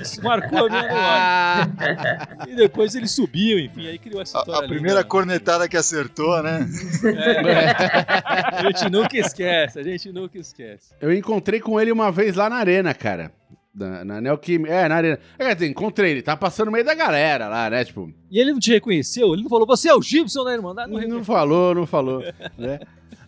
Isso 0.00 0.22
marcou 0.22 0.66
a 0.66 0.68
minha 0.68 0.82
memória. 0.82 2.28
e 2.48 2.54
depois 2.54 2.94
ele 2.94 3.08
subiu, 3.08 3.58
enfim, 3.58 3.86
aí 3.86 3.98
criou 3.98 4.20
essa 4.20 4.38
história. 4.38 4.62
A, 4.62 4.64
a 4.64 4.68
primeira 4.68 5.04
cornetada 5.04 5.68
que 5.68 5.76
acertou, 5.76 6.42
né? 6.42 6.66
É, 7.04 8.58
a 8.58 8.62
gente 8.62 8.90
nunca 8.90 9.16
esquece, 9.16 9.78
a 9.78 9.82
gente 9.82 10.12
nunca 10.12 10.38
esquece. 10.38 10.94
Eu 11.00 11.12
encontrei 11.12 11.60
com 11.60 11.80
ele 11.80 11.90
uma 11.90 12.10
vez 12.10 12.34
lá 12.36 12.48
na 12.50 12.56
arena, 12.56 12.92
cara 12.94 13.37
Na, 13.78 14.04
na 14.04 14.20
Neoquímica. 14.20 14.72
É, 14.72 14.88
na 14.88 14.96
arena. 14.96 15.18
É, 15.38 15.46
quer 15.46 15.54
dizer, 15.54 15.68
encontrei 15.68 16.10
ele, 16.12 16.22
tá 16.22 16.36
passando 16.36 16.66
no 16.66 16.72
meio 16.72 16.84
da 16.84 16.94
galera 16.94 17.48
lá, 17.48 17.70
né? 17.70 17.84
Tipo. 17.84 18.12
E 18.30 18.38
ele 18.38 18.52
não 18.52 18.58
te 18.58 18.72
reconheceu? 18.72 19.32
Ele 19.32 19.42
não 19.42 19.50
falou, 19.50 19.66
você 19.66 19.88
é 19.88 19.94
o 19.94 20.02
Gibson 20.02 20.44
da 20.44 20.52
Irmandade? 20.52 20.90
Não, 20.90 21.00
não 21.00 21.24
falou, 21.24 21.74
não 21.74 21.86
falou, 21.86 22.22
né? 22.58 22.80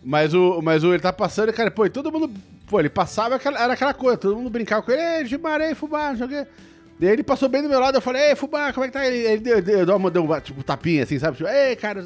Mas 0.03 0.33
o, 0.33 0.61
mas 0.61 0.83
o 0.83 0.93
ele 0.93 1.01
tá 1.01 1.13
passando 1.13 1.49
e, 1.49 1.53
cara, 1.53 1.69
pô, 1.69 1.85
e 1.85 1.89
todo 1.89 2.11
mundo. 2.11 2.31
Pô, 2.67 2.79
ele 2.79 2.89
passava, 2.89 3.39
era 3.59 3.73
aquela 3.73 3.93
coisa, 3.93 4.17
todo 4.17 4.35
mundo 4.35 4.49
brincava 4.49 4.81
com 4.81 4.91
ele, 4.91 5.01
ei, 5.01 5.25
Gimarei, 5.25 5.75
Fubá, 5.75 6.09
não 6.09 6.17
sei 6.17 6.25
o 6.25 6.29
quê. 6.29 6.47
Daí 6.99 7.09
ele 7.09 7.23
passou 7.23 7.49
bem 7.49 7.61
do 7.61 7.69
meu 7.69 7.79
lado, 7.79 7.97
eu 7.97 8.01
falei, 8.01 8.29
ei, 8.29 8.35
Fubá, 8.35 8.71
como 8.73 8.85
é 8.85 8.87
que 8.87 8.93
tá? 8.93 9.05
Ele, 9.05 9.17
ele 9.17 9.41
deu, 9.41 9.61
deu, 9.61 9.85
deu, 9.85 10.09
deu 10.09 10.23
um 10.23 10.39
tipo, 10.39 10.63
tapinha 10.63 11.03
assim, 11.03 11.19
sabe? 11.19 11.37
Tipo, 11.37 11.49
ei, 11.49 11.75
cara. 11.75 12.03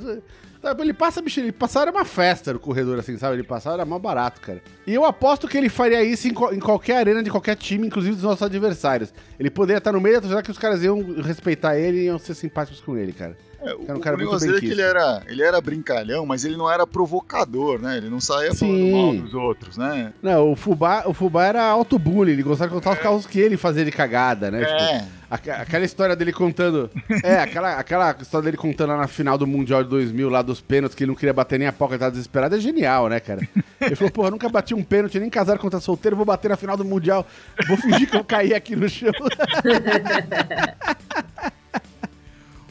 Ele 0.80 0.94
passa, 0.94 1.22
bicho, 1.22 1.40
ele 1.40 1.52
passava 1.52 1.92
uma 1.92 2.06
festa 2.06 2.54
no 2.54 2.60
corredor, 2.60 3.00
assim, 3.00 3.18
sabe? 3.18 3.36
Ele 3.36 3.44
passava 3.44 3.76
era 3.76 3.86
mó 3.86 4.00
barato, 4.00 4.42
cara. 4.42 4.62
E 4.86 4.94
eu 4.94 5.06
aposto 5.06 5.48
que 5.48 5.58
ele 5.58 5.70
faria 5.70 6.04
isso 6.04 6.28
em, 6.28 6.32
em, 6.32 6.60
qualquer 6.60 6.98
arena 6.98 7.22
de 7.22 7.30
qualquer 7.30 7.56
time, 7.56 7.88
inclusive 7.88 8.16
dos 8.16 8.24
nossos 8.24 8.44
adversários. 8.44 9.14
Ele 9.40 9.50
poderia 9.50 9.78
estar 9.78 9.92
no 9.92 10.02
meio 10.02 10.16
da 10.16 10.22
torcida 10.22 10.44
que 10.44 10.52
os 10.52 10.58
caras 10.58 10.84
iam 10.84 11.22
respeitar 11.22 11.78
ele 11.78 12.00
e 12.00 12.06
iam 12.06 12.18
ser 12.18 12.34
simpáticos 12.34 12.82
com 12.82 12.98
ele, 12.98 13.14
cara. 13.14 13.38
É, 13.66 13.74
o, 13.74 13.98
um 13.98 14.00
cara 14.00 14.16
o 14.16 14.20
negócio 14.20 14.48
dele 14.48 14.58
é 14.58 14.62
que 14.62 14.72
ele 14.72 14.82
era, 14.82 15.24
ele 15.28 15.42
era 15.42 15.60
brincalhão, 15.60 16.26
mas 16.26 16.46
ele 16.46 16.56
não 16.56 16.72
era 16.72 16.86
provocador, 16.86 17.82
né? 17.82 17.98
Ele 17.98 18.10
não 18.10 18.20
saía 18.20 18.54
Sim. 18.54 18.68
falando 18.68 18.92
mal 18.92 19.24
dos 19.24 19.34
outros, 19.34 19.78
né? 19.78 20.14
Não, 20.22 20.52
o 20.52 20.56
Fubá, 20.56 21.04
o 21.06 21.14
Fubá 21.14 21.46
era 21.46 21.64
auto-bullying, 21.66 22.34
ele 22.34 22.44
gostava 22.44 22.70
de 22.70 22.76
contar 22.76 22.92
é. 22.92 22.94
os 22.94 23.00
carros 23.00 23.26
que 23.26 23.40
ele 23.40 23.58
fazia 23.58 23.84
de 23.84 23.92
cagada, 23.92 24.52
né? 24.52 24.62
É. 24.62 24.98
Tipo, 25.00 25.52
aquela 25.52 25.86
história 25.86 26.16
dele 26.16 26.32
contando. 26.32 26.90
É, 27.24 27.40
aquela, 27.40 27.80
aquela 27.80 28.16
história 28.22 28.46
dele 28.46 28.58
contando 28.58 28.90
lá 28.90 28.98
na 28.98 29.08
final 29.08 29.38
do 29.38 29.48
Mundial 29.48 29.84
de 29.84 29.90
2000, 29.90 30.30
lá 30.30 30.42
dos 30.42 30.62
pênaltis, 30.62 30.96
que 30.96 31.04
ele 31.04 31.10
não 31.10 31.16
queria 31.16 31.34
bater 31.34 31.58
nem 31.58 31.68
a 31.68 31.74
poca, 31.74 31.94
ele 31.94 32.00
tava 32.00 32.12
desesperado, 32.12 32.56
é 32.56 32.60
genial, 32.60 33.10
né, 33.10 33.20
cara? 33.20 33.48
Ele 33.82 33.96
falou, 33.96 34.12
porra, 34.12 34.32
nunca 34.32 34.48
bati 34.48 34.74
um 34.74 34.84
pênalti, 34.84 35.20
nem 35.20 35.30
casar 35.30 35.58
contra 35.58 35.80
solteiro, 35.80 36.16
vou 36.16 36.26
bater 36.26 36.50
na 36.50 36.58
final 36.58 36.78
do 36.78 36.86
Mundial, 36.86 37.26
vou 37.68 37.78
fingir 37.78 38.10
que 38.10 38.18
eu 38.18 38.24
caí 38.24 38.54
aqui 38.54 38.76
no 38.76 38.88
chão. 38.88 39.12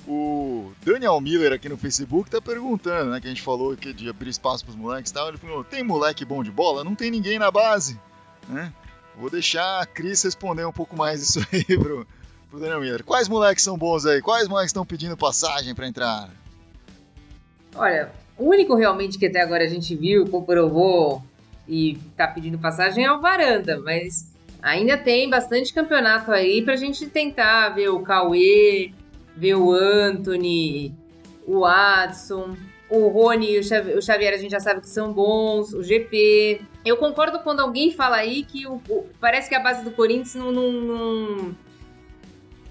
O 0.06 0.72
Daniel 0.84 1.18
Miller 1.20 1.52
aqui 1.52 1.68
no 1.68 1.78
Facebook 1.78 2.28
tá 2.28 2.40
perguntando, 2.40 3.10
né? 3.10 3.20
Que 3.20 3.26
a 3.26 3.30
gente 3.30 3.42
falou 3.42 3.74
que 3.74 3.92
de 3.92 4.08
abrir 4.08 4.28
espaço 4.28 4.64
pros 4.64 4.76
moleques 4.76 5.10
e 5.10 5.14
tal. 5.14 5.28
Ele 5.28 5.38
falou: 5.38 5.64
tem 5.64 5.82
moleque 5.82 6.24
bom 6.24 6.42
de 6.42 6.50
bola? 6.50 6.84
Não 6.84 6.94
tem 6.94 7.10
ninguém 7.10 7.38
na 7.38 7.50
base, 7.50 7.98
né? 8.48 8.72
Vou 9.16 9.30
deixar 9.30 9.80
a 9.80 9.86
Cris 9.86 10.22
responder 10.22 10.64
um 10.66 10.72
pouco 10.72 10.96
mais 10.96 11.22
isso 11.22 11.40
aí 11.50 11.64
pro, 11.78 12.06
pro 12.50 12.60
Daniel 12.60 12.80
Miller. 12.80 13.04
Quais 13.04 13.28
moleques 13.28 13.64
são 13.64 13.78
bons 13.78 14.04
aí? 14.04 14.20
Quais 14.20 14.46
moleques 14.48 14.70
estão 14.70 14.84
pedindo 14.84 15.16
passagem 15.16 15.74
para 15.74 15.86
entrar? 15.86 16.28
Olha, 17.74 18.12
o 18.36 18.48
único 18.48 18.74
realmente 18.74 19.18
que 19.18 19.26
até 19.26 19.40
agora 19.40 19.64
a 19.64 19.68
gente 19.68 19.94
viu, 19.94 20.26
comprovou 20.26 21.22
e 21.66 21.98
tá 22.16 22.26
pedindo 22.26 22.58
passagem 22.58 23.04
é 23.04 23.12
o 23.12 23.20
Varanda, 23.20 23.80
mas 23.80 24.32
ainda 24.60 24.98
tem 24.98 25.30
bastante 25.30 25.72
campeonato 25.72 26.30
aí 26.30 26.62
pra 26.62 26.76
gente 26.76 27.06
tentar 27.06 27.70
ver 27.70 27.88
o 27.88 28.00
Cauê, 28.00 28.92
ver 29.36 29.54
o 29.54 29.72
Anthony, 29.72 30.94
o 31.46 31.60
Watson, 31.60 32.56
o 32.88 33.08
Rony 33.08 33.52
e 33.52 33.58
o 33.58 34.02
Xavier 34.02 34.34
a 34.34 34.36
gente 34.36 34.50
já 34.50 34.60
sabe 34.60 34.80
que 34.80 34.88
são 34.88 35.12
bons, 35.12 35.72
o 35.72 35.82
GP. 35.82 36.60
Eu 36.84 36.96
concordo 36.96 37.40
quando 37.40 37.60
alguém 37.60 37.90
fala 37.90 38.16
aí 38.16 38.44
que 38.44 38.66
o, 38.66 38.80
o, 38.88 39.06
parece 39.20 39.48
que 39.48 39.54
a 39.54 39.60
base 39.60 39.82
do 39.82 39.90
Corinthians 39.90 40.34
não, 40.34 40.52
não, 40.52 40.72
não, 40.72 41.56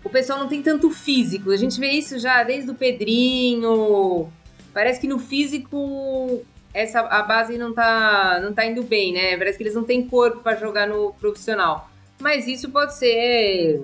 O 0.04 0.10
pessoal 0.10 0.40
não 0.40 0.48
tem 0.48 0.62
tanto 0.62 0.90
físico. 0.92 1.52
A 1.52 1.58
gente 1.58 1.80
vê 1.80 1.90
isso 1.90 2.20
já 2.20 2.44
desde 2.44 2.72
o 2.72 2.76
Pedrinho. 2.76 4.32
Parece 4.74 5.02
que 5.02 5.08
no 5.08 5.20
físico 5.20 6.44
essa, 6.74 7.02
a 7.02 7.22
base 7.24 7.58
não 7.58 7.74
tá, 7.74 8.40
não 8.42 8.54
tá 8.54 8.66
indo 8.66 8.84
bem, 8.84 9.14
né? 9.14 9.38
Parece 9.38 9.58
que 9.58 9.64
eles 9.64 9.76
não 9.76 9.84
têm 9.84 10.08
corpo 10.08 10.40
para 10.40 10.56
jogar 10.56 10.88
no 10.88 11.14
profissional. 11.14 11.90
Mas 12.20 12.48
isso 12.48 12.70
pode 12.70 12.96
ser 12.96 13.84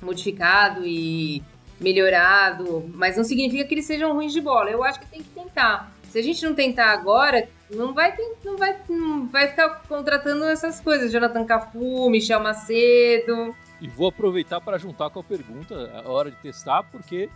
modificado 0.00 0.84
e 0.84 1.42
melhorado, 1.82 2.90
mas 2.94 3.16
não 3.16 3.24
significa 3.24 3.64
que 3.64 3.74
eles 3.74 3.84
sejam 3.84 4.12
ruins 4.12 4.32
de 4.32 4.40
bola. 4.40 4.70
Eu 4.70 4.82
acho 4.84 5.00
que 5.00 5.06
tem 5.06 5.22
que 5.22 5.30
tentar. 5.30 5.92
Se 6.10 6.18
a 6.18 6.22
gente 6.22 6.44
não 6.44 6.54
tentar 6.54 6.90
agora, 6.92 7.48
não 7.70 7.94
vai, 7.94 8.14
não 8.44 8.56
vai, 8.56 8.76
não 8.88 9.26
vai 9.28 9.48
ficar 9.48 9.82
contratando 9.88 10.44
essas 10.44 10.80
coisas. 10.80 11.10
Jonathan 11.10 11.44
Cafu, 11.44 12.10
Michel 12.10 12.40
Macedo. 12.40 13.54
E 13.80 13.88
vou 13.88 14.08
aproveitar 14.08 14.60
para 14.60 14.78
juntar 14.78 15.10
com 15.10 15.20
a 15.20 15.24
pergunta, 15.24 15.90
a 16.04 16.08
hora 16.10 16.30
de 16.30 16.36
testar, 16.36 16.82
porque 16.84 17.28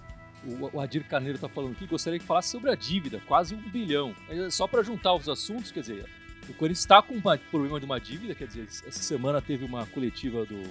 o 0.73 0.81
Adir 0.81 1.05
Carneiro 1.09 1.37
está 1.37 1.49
falando 1.49 1.73
aqui, 1.73 1.87
gostaria 1.87 2.19
que 2.19 2.25
falasse 2.25 2.51
sobre 2.51 2.71
a 2.71 2.75
dívida, 2.75 3.21
quase 3.27 3.55
um 3.55 3.59
bilhão. 3.59 4.15
É 4.29 4.49
só 4.51 4.67
para 4.67 4.83
juntar 4.83 5.15
os 5.15 5.29
assuntos, 5.29 5.73
quer 5.73 5.81
dizer, 5.81 6.07
o 6.49 6.55
Corinthians 6.55 6.81
está 6.81 7.03
com 7.03 7.15
um 7.15 7.23
problema 7.51 7.81
de 7.81 7.87
uma 7.87 7.99
dívida, 7.99 8.35
quer 8.35 8.47
dizer, 8.47 8.65
essa 8.65 9.03
semana 9.03 9.43
teve 9.43 9.65
uma 9.65 9.87
coletiva 9.87 10.45
do 10.45 10.63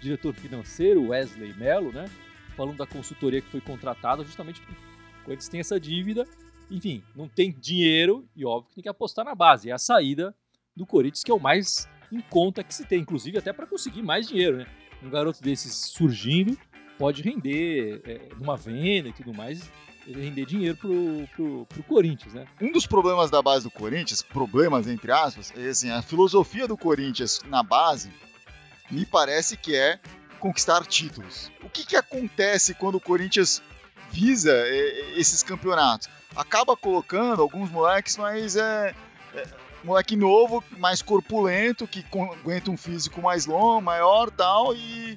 diretor 0.00 0.34
financeiro, 0.34 1.08
Wesley 1.08 1.54
Mello, 1.54 1.92
né? 1.92 2.08
Falando 2.56 2.76
da 2.76 2.86
consultoria 2.86 3.40
que 3.40 3.50
foi 3.50 3.60
contratada, 3.60 4.24
justamente 4.24 4.60
porque 4.60 5.32
eles 5.32 5.48
têm 5.48 5.60
essa 5.60 5.78
dívida. 5.78 6.26
Enfim, 6.70 7.02
não 7.14 7.28
tem 7.28 7.52
dinheiro 7.52 8.26
e 8.34 8.44
óbvio 8.44 8.68
que 8.70 8.74
tem 8.76 8.82
que 8.82 8.88
apostar 8.88 9.24
na 9.24 9.34
base. 9.34 9.70
É 9.70 9.72
a 9.72 9.78
saída 9.78 10.34
do 10.76 10.86
Corinthians 10.86 11.22
que 11.22 11.30
é 11.30 11.34
o 11.34 11.40
mais 11.40 11.88
em 12.10 12.20
conta 12.20 12.62
que 12.62 12.74
se 12.74 12.84
tem, 12.84 13.00
inclusive 13.00 13.38
até 13.38 13.52
para 13.52 13.66
conseguir 13.66 14.02
mais 14.02 14.28
dinheiro, 14.28 14.58
né? 14.58 14.66
Um 15.02 15.10
garoto 15.10 15.42
desses 15.42 15.74
surgindo 15.74 16.56
pode 16.98 17.22
render 17.22 18.00
é, 18.04 18.28
numa 18.38 18.56
venda 18.56 19.08
e 19.08 19.12
tudo 19.12 19.34
mais, 19.34 19.70
render 20.06 20.46
dinheiro 20.46 20.76
pro, 20.76 21.28
pro, 21.34 21.66
pro 21.66 21.82
Corinthians, 21.82 22.34
né? 22.34 22.46
Um 22.60 22.70
dos 22.70 22.86
problemas 22.86 23.30
da 23.30 23.42
base 23.42 23.64
do 23.64 23.70
Corinthians, 23.70 24.22
problemas 24.22 24.86
entre 24.86 25.10
aspas, 25.10 25.52
é 25.56 25.68
assim, 25.68 25.90
a 25.90 26.02
filosofia 26.02 26.68
do 26.68 26.76
Corinthians 26.76 27.40
na 27.48 27.62
base 27.62 28.10
me 28.90 29.04
parece 29.04 29.56
que 29.56 29.74
é 29.74 29.98
conquistar 30.44 30.84
títulos. 30.84 31.50
O 31.62 31.70
que, 31.70 31.86
que 31.86 31.96
acontece 31.96 32.74
quando 32.74 32.96
o 32.96 33.00
Corinthians 33.00 33.62
visa 34.10 34.52
é, 34.52 35.18
esses 35.18 35.42
campeonatos? 35.42 36.06
Acaba 36.36 36.76
colocando 36.76 37.40
alguns 37.40 37.70
moleques, 37.70 38.18
mas 38.18 38.54
é, 38.54 38.94
é 39.34 39.46
moleque 39.82 40.14
novo, 40.14 40.62
mais 40.76 41.00
corpulento, 41.00 41.88
que 41.88 42.04
aguenta 42.42 42.70
um 42.70 42.76
físico 42.76 43.22
mais 43.22 43.46
longo, 43.46 43.80
maior 43.80 44.30
tal, 44.30 44.76
e, 44.76 45.16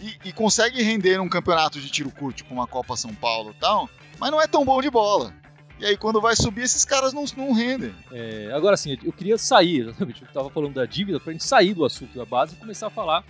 e, 0.00 0.16
e 0.26 0.32
consegue 0.32 0.80
render 0.84 1.18
num 1.18 1.28
campeonato 1.28 1.80
de 1.80 1.90
tiro 1.90 2.10
curto, 2.12 2.36
tipo 2.36 2.54
uma 2.54 2.68
Copa 2.68 2.96
São 2.96 3.12
Paulo 3.12 3.52
tal, 3.58 3.90
mas 4.20 4.30
não 4.30 4.40
é 4.40 4.46
tão 4.46 4.64
bom 4.64 4.80
de 4.80 4.88
bola. 4.88 5.34
E 5.80 5.84
aí, 5.84 5.96
quando 5.96 6.20
vai 6.20 6.36
subir, 6.36 6.62
esses 6.62 6.84
caras 6.84 7.12
não, 7.12 7.24
não 7.36 7.52
rendem. 7.52 7.92
É, 8.12 8.52
agora, 8.54 8.76
sim, 8.76 8.96
eu 9.02 9.12
queria 9.12 9.36
sair, 9.36 9.80
exatamente. 9.80 10.22
Eu 10.22 10.28
estava 10.28 10.50
falando 10.50 10.74
da 10.74 10.84
dívida, 10.84 11.18
para 11.18 11.30
a 11.30 11.32
gente 11.32 11.42
sair 11.42 11.74
do 11.74 11.84
assunto 11.84 12.16
da 12.16 12.24
base 12.24 12.54
e 12.54 12.56
começar 12.56 12.86
a 12.86 12.90
falar 12.90 13.24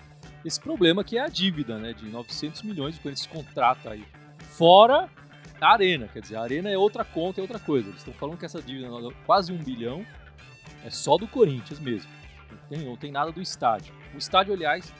esse 0.44 0.60
problema 0.60 1.04
que 1.04 1.18
é 1.18 1.22
a 1.22 1.28
dívida, 1.28 1.78
né, 1.78 1.92
de 1.92 2.06
900 2.06 2.62
milhões 2.62 2.98
que 2.98 3.06
eles 3.06 3.26
contrata 3.26 3.90
aí. 3.90 4.04
Fora 4.38 5.08
a 5.60 5.72
Arena, 5.72 6.08
quer 6.08 6.20
dizer, 6.20 6.36
a 6.36 6.42
Arena 6.42 6.70
é 6.70 6.78
outra 6.78 7.04
conta, 7.04 7.40
é 7.40 7.42
outra 7.42 7.58
coisa. 7.58 7.88
Eles 7.88 8.00
estão 8.00 8.14
falando 8.14 8.38
que 8.38 8.46
essa 8.46 8.62
dívida, 8.62 8.88
quase 9.26 9.52
um 9.52 9.58
bilhão, 9.58 10.04
é 10.84 10.90
só 10.90 11.18
do 11.18 11.28
Corinthians 11.28 11.78
mesmo. 11.78 12.10
Não 12.50 12.58
tem, 12.68 12.78
não 12.86 12.96
tem 12.96 13.12
nada 13.12 13.30
do 13.30 13.42
estádio. 13.42 13.94
O 14.14 14.18
estádio, 14.18 14.54
aliás, 14.54 14.92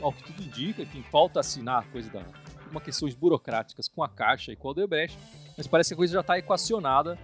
ao 0.00 0.12
que 0.12 0.24
tudo 0.24 0.42
indica, 0.42 0.84
que 0.84 1.02
falta 1.04 1.40
assinar 1.40 1.84
coisa 1.90 2.10
da 2.10 2.22
uma 2.70 2.80
questões 2.80 3.16
burocráticas 3.16 3.88
com 3.88 4.02
a 4.02 4.08
Caixa 4.08 4.52
e 4.52 4.56
com 4.56 4.68
a 4.68 4.70
Odebrecht, 4.70 5.18
mas 5.56 5.66
parece 5.66 5.90
que 5.90 5.94
a 5.94 5.96
coisa 5.96 6.14
já 6.14 6.20
está 6.20 6.38
equacionada 6.38 7.18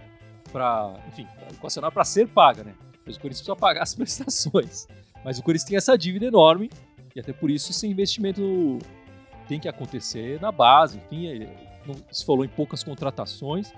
para, 0.51 0.93
enfim, 1.07 1.25
equacionada 1.53 1.91
para 1.91 2.03
ser 2.03 2.27
paga, 2.27 2.65
né? 2.65 2.75
O 2.81 3.03
Corinthians 3.03 3.17
precisa 3.17 3.55
pagar 3.55 3.83
as 3.83 3.95
prestações. 3.95 4.87
Mas 5.23 5.39
o 5.39 5.43
Corinthians 5.43 5.67
tem 5.67 5.77
essa 5.77 5.97
dívida 5.97 6.25
enorme 6.25 6.69
e 7.17 7.19
até 7.19 7.33
por 7.33 7.49
isso 7.49 7.71
esse 7.71 7.87
investimento 7.87 8.77
tem 9.47 9.59
que 9.59 9.67
acontecer 9.67 10.39
na 10.39 10.51
base. 10.51 10.99
Enfim, 10.99 11.27
é, 11.27 11.49
se 12.11 12.23
falou 12.23 12.45
em 12.45 12.47
poucas 12.47 12.83
contratações, 12.83 13.73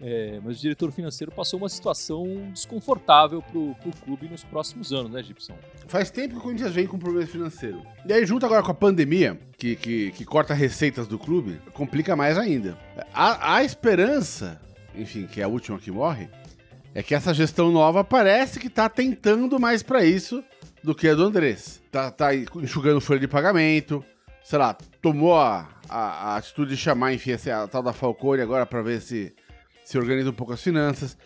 é, 0.00 0.40
mas 0.42 0.58
o 0.58 0.60
diretor 0.60 0.90
financeiro 0.90 1.30
passou 1.30 1.60
uma 1.60 1.68
situação 1.68 2.24
desconfortável 2.52 3.40
para 3.42 3.58
o 3.58 3.76
clube 4.04 4.28
nos 4.28 4.42
próximos 4.42 4.92
anos, 4.92 5.12
né, 5.12 5.22
Gibson? 5.22 5.54
Faz 5.86 6.10
tempo 6.10 6.34
que 6.34 6.40
o 6.40 6.42
Corinthians 6.42 6.72
vem 6.72 6.84
com 6.84 6.98
problema 6.98 7.28
financeiro. 7.28 7.80
E 8.04 8.12
aí, 8.12 8.26
junto 8.26 8.44
agora 8.44 8.60
com 8.60 8.72
a 8.72 8.74
pandemia, 8.74 9.38
que, 9.56 9.76
que, 9.76 10.10
que 10.10 10.24
corta 10.24 10.52
receitas 10.52 11.06
do 11.06 11.16
clube, 11.16 11.60
complica 11.72 12.16
mais 12.16 12.36
ainda. 12.36 12.76
A, 13.14 13.54
a 13.54 13.62
esperança, 13.62 14.60
enfim, 14.96 15.28
que 15.28 15.40
é 15.40 15.44
a 15.44 15.48
última 15.48 15.78
que 15.78 15.92
morre, 15.92 16.28
é 16.94 17.02
que 17.02 17.14
essa 17.14 17.32
gestão 17.32 17.70
nova 17.70 18.02
parece 18.02 18.58
que 18.58 18.66
está 18.66 18.88
tentando 18.88 19.58
mais 19.58 19.82
para 19.82 20.04
isso 20.04 20.42
do 20.82 20.94
que 20.94 21.08
a 21.08 21.14
do 21.14 21.24
Andrés. 21.24 21.80
Tá, 21.90 22.10
tá 22.10 22.34
enxugando 22.34 23.00
folha 23.00 23.20
de 23.20 23.28
pagamento, 23.28 24.04
sei 24.42 24.58
lá, 24.58 24.76
tomou 25.00 25.36
a, 25.36 25.68
a, 25.88 26.32
a 26.32 26.36
atitude 26.36 26.70
de 26.70 26.76
chamar, 26.76 27.12
enfim, 27.12 27.32
a 27.32 27.66
tal 27.68 27.82
da 27.82 27.92
Falcone 27.92 28.42
agora 28.42 28.66
para 28.66 28.82
ver 28.82 29.00
se 29.00 29.34
se 29.84 29.98
organiza 29.98 30.30
um 30.30 30.34
pouco 30.34 30.52
as 30.52 30.62
finanças. 30.62 31.16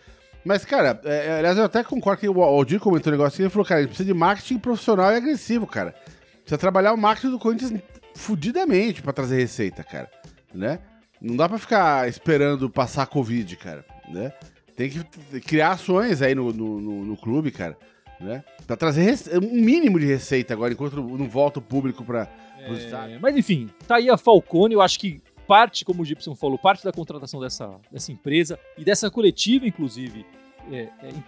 Mas, 0.43 0.65
cara, 0.65 0.99
é, 1.03 1.27
é, 1.27 1.37
aliás, 1.39 1.57
eu 1.57 1.65
até 1.65 1.83
concordo 1.83 2.19
que 2.19 2.29
o 2.29 2.41
Aldir 2.41 2.79
comentou 2.79 3.11
um 3.11 3.15
negócio 3.15 3.35
assim, 3.35 3.43
ele 3.43 3.49
falou, 3.49 3.65
cara, 3.65 3.81
ele 3.81 3.87
precisa 3.87 4.07
de 4.07 4.13
marketing 4.13 4.57
profissional 4.57 5.11
e 5.11 5.15
agressivo, 5.15 5.67
cara. 5.67 5.93
Precisa 6.41 6.57
trabalhar 6.57 6.93
o 6.93 6.97
marketing 6.97 7.31
do 7.31 7.39
Corinthians 7.39 7.73
fudidamente 8.15 9.01
para 9.01 9.13
trazer 9.13 9.37
receita, 9.37 9.83
cara, 9.83 10.09
né? 10.53 10.79
Não 11.21 11.35
dá 11.35 11.49
para 11.49 11.57
ficar 11.57 12.07
esperando 12.07 12.69
passar 12.69 13.03
a 13.03 13.07
Covid, 13.07 13.55
cara, 13.55 13.85
né? 14.07 14.31
Tem 14.75 14.89
que 14.89 15.39
criar 15.41 15.71
ações 15.71 16.21
aí 16.21 16.35
no, 16.35 16.51
no, 16.51 16.81
no, 16.81 17.05
no 17.05 17.17
clube, 17.17 17.49
cara. 17.51 17.77
né? 18.19 18.43
Pra 18.67 18.75
trazer 18.75 19.15
um 19.41 19.61
mínimo 19.63 19.99
de 19.99 20.05
receita 20.05 20.53
agora, 20.53 20.73
enquanto 20.73 20.95
não 20.95 21.29
volta 21.29 21.59
o 21.59 21.61
público 21.61 22.03
pra, 22.03 22.25
pros 22.65 22.79
É, 22.79 22.85
estádios. 22.85 23.21
mas 23.21 23.37
enfim, 23.37 23.69
tá 23.87 23.95
aí 23.97 24.09
a 24.09 24.17
Falcone, 24.17 24.73
eu 24.73 24.81
acho 24.81 24.99
que 24.99 25.21
parte, 25.47 25.85
como 25.85 26.01
o 26.01 26.05
Gibson 26.05 26.35
falou, 26.35 26.57
parte 26.57 26.83
da 26.83 26.91
contratação 26.91 27.39
dessa, 27.39 27.69
dessa 27.91 28.11
empresa 28.11 28.59
e 28.77 28.83
dessa 28.83 29.09
coletiva, 29.11 29.67
inclusive, 29.67 30.25
é, 30.71 30.89
é, 31.03 31.09
em- 31.09 31.23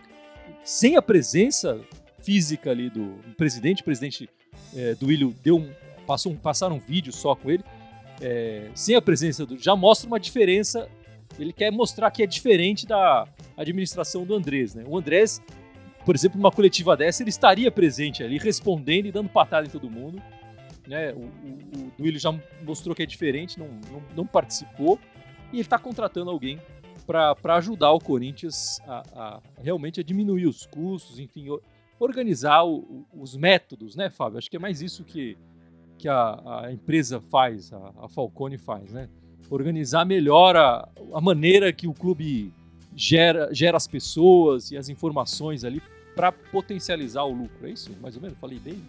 sem 0.63 0.95
a 0.97 1.01
presença 1.01 1.79
física 2.19 2.71
ali 2.71 2.89
do 2.89 3.15
presidente, 3.37 3.81
o 3.81 3.85
presidente 3.85 4.29
é, 4.75 4.95
do 4.95 5.05
Willio 5.07 5.33
deu 5.43 5.57
um, 5.57 5.69
passou 6.05 6.31
um, 6.31 6.35
passaram 6.35 6.75
um 6.77 6.79
vídeo 6.79 7.13
só 7.13 7.35
com 7.35 7.49
ele, 7.51 7.63
é, 8.19 8.69
sem 8.73 8.95
a 8.95 9.01
presença 9.01 9.45
do. 9.45 9.57
Já 9.57 9.75
mostra 9.75 10.07
uma 10.07 10.19
diferença. 10.19 10.89
Ele 11.37 11.53
quer 11.53 11.71
mostrar 11.71 12.09
que 12.09 12.23
é 12.23 12.25
diferente 12.25 12.87
da 12.87 13.27
administração 13.57 14.25
do 14.25 14.33
Andrés, 14.35 14.75
né? 14.75 14.83
O 14.87 14.97
Andrés, 14.97 15.41
por 16.05 16.15
exemplo, 16.15 16.37
numa 16.37 16.51
coletiva 16.51 16.95
dessa, 16.95 17.23
ele 17.23 17.29
estaria 17.29 17.71
presente 17.71 18.23
ali, 18.23 18.37
respondendo 18.37 19.07
e 19.07 19.11
dando 19.11 19.29
patada 19.29 19.67
em 19.67 19.69
todo 19.69 19.89
mundo. 19.89 20.21
Né? 20.87 21.11
O, 21.13 21.17
o, 21.19 21.87
o 21.87 21.91
Duílio 21.97 22.19
já 22.19 22.33
mostrou 22.63 22.95
que 22.95 23.03
é 23.03 23.05
diferente, 23.05 23.59
não, 23.59 23.67
não, 23.91 24.01
não 24.15 24.25
participou. 24.25 24.99
E 25.51 25.55
ele 25.57 25.61
está 25.61 25.77
contratando 25.77 26.29
alguém 26.29 26.59
para 27.05 27.55
ajudar 27.55 27.91
o 27.91 27.99
Corinthians 27.99 28.79
a, 28.85 29.03
a 29.15 29.41
realmente 29.63 29.99
a 30.01 30.03
diminuir 30.03 30.45
os 30.45 30.65
custos, 30.65 31.19
enfim, 31.19 31.47
organizar 31.99 32.63
o- 32.65 33.05
os 33.13 33.35
métodos, 33.35 33.95
né, 33.95 34.09
Fábio? 34.09 34.37
Acho 34.37 34.49
que 34.49 34.57
é 34.57 34.59
mais 34.59 34.81
isso 34.81 35.03
que, 35.05 35.37
que 35.97 36.07
a, 36.09 36.63
a 36.65 36.71
empresa 36.71 37.19
faz, 37.21 37.71
a, 37.73 37.93
a 38.01 38.09
Falcone 38.09 38.57
faz, 38.57 38.91
né? 38.91 39.09
Organizar 39.49 40.05
melhor 40.05 40.57
a, 40.57 40.87
a 41.13 41.21
maneira 41.21 41.71
que 41.71 41.87
o 41.87 41.93
clube 41.93 42.51
gera, 42.97 43.53
gera 43.53 43.77
as 43.77 43.87
pessoas 43.87 44.71
e 44.71 44.77
as 44.77 44.89
informações 44.89 45.63
ali 45.63 45.81
para 46.15 46.31
potencializar 46.31 47.23
o 47.23 47.31
lucro. 47.31 47.67
É 47.67 47.69
isso? 47.69 47.91
Mais 48.01 48.15
ou 48.15 48.21
menos? 48.21 48.37
Falei 48.41 48.57
bem? 48.59 48.83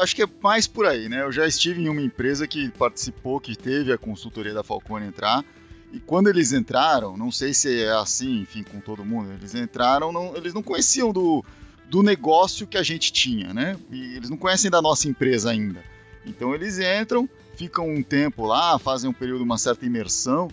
Acho 0.00 0.16
que 0.16 0.22
é 0.24 0.28
mais 0.42 0.66
por 0.66 0.86
aí, 0.86 1.08
né? 1.08 1.22
Eu 1.22 1.30
já 1.30 1.46
estive 1.46 1.80
em 1.80 1.88
uma 1.88 2.02
empresa 2.02 2.48
que 2.48 2.68
participou, 2.70 3.38
que 3.40 3.54
teve 3.56 3.92
a 3.92 3.98
consultoria 3.98 4.52
da 4.52 4.64
Falcone 4.64 5.06
entrar. 5.06 5.44
E 5.92 6.00
quando 6.00 6.26
eles 6.28 6.52
entraram, 6.52 7.16
não 7.16 7.30
sei 7.30 7.54
se 7.54 7.80
é 7.84 7.92
assim, 7.92 8.40
enfim, 8.40 8.64
com 8.64 8.80
todo 8.80 9.04
mundo, 9.04 9.30
eles 9.32 9.54
entraram, 9.54 10.10
não- 10.12 10.36
eles 10.36 10.52
não 10.52 10.64
conheciam 10.64 11.12
do, 11.12 11.44
do 11.88 12.02
negócio 12.02 12.66
que 12.66 12.76
a 12.76 12.82
gente 12.82 13.12
tinha, 13.12 13.54
né? 13.54 13.76
E 13.92 14.16
eles 14.16 14.28
não 14.28 14.36
conhecem 14.36 14.68
da 14.68 14.82
nossa 14.82 15.08
empresa 15.08 15.52
ainda. 15.52 15.80
Então 16.26 16.52
eles 16.52 16.80
entram, 16.80 17.28
ficam 17.56 17.88
um 17.88 18.02
tempo 18.02 18.44
lá, 18.44 18.76
fazem 18.80 19.08
um 19.08 19.12
período, 19.12 19.44
uma 19.44 19.56
certa 19.58 19.86
imersão, 19.86 20.48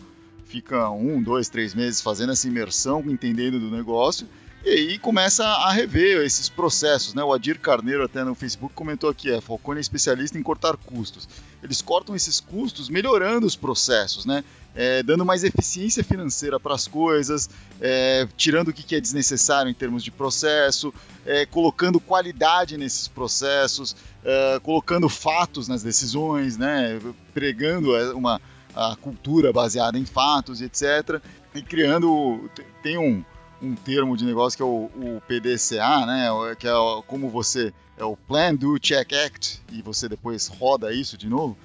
fica 0.51 0.89
um, 0.89 1.24
dois, 1.24 1.48
três 1.48 1.74
meses 1.74 2.01
fazendo 2.01 2.34
essa 2.34 2.46
imersão, 2.46 3.01
entendendo 3.08 3.58
do 3.58 3.72
negócio, 3.72 4.27
e 4.63 4.70
aí 4.70 5.00
começa 5.00 5.43
a 5.43 5.72
rever 5.72 6.24
esses 6.24 6.48
processos, 6.48 7.15
né? 7.15 7.24
O 7.24 7.34
Adir 7.34 7.58
Carneiro 7.58 8.03
até 8.03 8.24
no 8.24 8.36
Facebook 8.36 8.75
comentou 8.75 9.10
aqui, 9.10 9.34
a 9.34 9.41
Falcone 9.41 9.79
é 9.79 9.81
especialista 9.81 10.38
em 10.38 10.43
cortar 10.43 10.77
custos. 10.77 11.27
Eles 11.63 11.81
cortam 11.81 12.15
esses 12.15 12.39
custos 12.39 12.88
melhorando 12.88 13.48
os 13.48 13.55
processos, 13.55 14.25
né? 14.25 14.43
É, 14.75 15.01
dando 15.01 15.25
mais 15.25 15.43
eficiência 15.43 16.03
financeira 16.03 16.60
para 16.60 16.75
as 16.75 16.88
coisas, 16.88 17.50
é, 17.81 18.27
tirando 18.38 18.67
o 18.67 18.74
que 18.74 18.84
que 18.84 18.96
é 18.96 19.01
desnecessário 19.01 19.70
em 19.70 19.74
termos 19.74 20.03
de 20.03 20.12
processo, 20.12 20.93
é, 21.25 21.46
colocando 21.46 22.00
qualidade 22.00 22.77
nesses 22.77 23.08
processos, 23.08 23.96
é, 24.24 24.60
colocando 24.62 25.10
fatos 25.10 25.67
nas 25.67 25.81
decisões, 25.81 26.55
né? 26.58 27.00
Pregando 27.34 27.96
é, 27.96 28.13
uma 28.13 28.39
a 28.75 28.96
cultura 28.96 29.51
baseada 29.51 29.98
em 29.98 30.06
fatos 30.06 30.62
etc. 30.62 31.22
E 31.54 31.62
criando 31.62 32.50
tem 32.82 32.98
um 32.98 33.24
um 33.62 33.75
termo 33.75 34.18
de 34.18 34.25
negócio 34.25 34.58
que 34.58 34.63
é 34.63 34.66
o, 34.66 34.90
o 34.96 35.22
PDCA, 35.28 36.06
né? 36.06 36.30
Que 36.58 36.68
é 36.68 36.74
como 37.06 37.30
você 37.30 37.72
é 37.98 38.04
o 38.04 38.18
Plan 38.18 38.56
Do 38.56 38.80
Check 38.80 39.13
Act 39.13 39.62
e 39.72 39.82
você 39.82 40.10
depois 40.10 40.48
roda 40.48 40.92
isso 40.92 41.16
de 41.18 41.30
novo, 41.30 41.56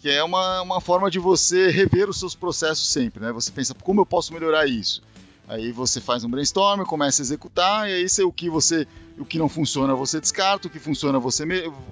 que 0.00 0.10
é 0.10 0.22
uma, 0.22 0.60
uma 0.60 0.80
forma 0.80 1.10
de 1.10 1.18
você 1.18 1.70
rever 1.70 2.08
os 2.08 2.18
seus 2.18 2.34
processos 2.34 2.88
sempre, 2.90 3.24
né? 3.24 3.32
Você 3.32 3.50
pensa 3.50 3.74
como 3.74 4.02
eu 4.02 4.06
posso 4.06 4.32
melhorar 4.32 4.66
isso. 4.66 5.02
Aí 5.48 5.72
você 5.72 5.98
faz 5.98 6.22
um 6.24 6.28
brainstorm, 6.28 6.84
começa 6.84 7.22
a 7.22 7.24
executar 7.24 7.88
e 7.88 7.94
aí 7.94 8.08
você, 8.08 8.22
o 8.22 8.30
que 8.30 8.50
você 8.50 8.86
o 9.18 9.24
que 9.24 9.38
não 9.38 9.48
funciona 9.48 9.94
você 9.94 10.20
descarta, 10.20 10.68
o 10.68 10.70
que 10.70 10.78
funciona 10.78 11.18
você 11.18 11.44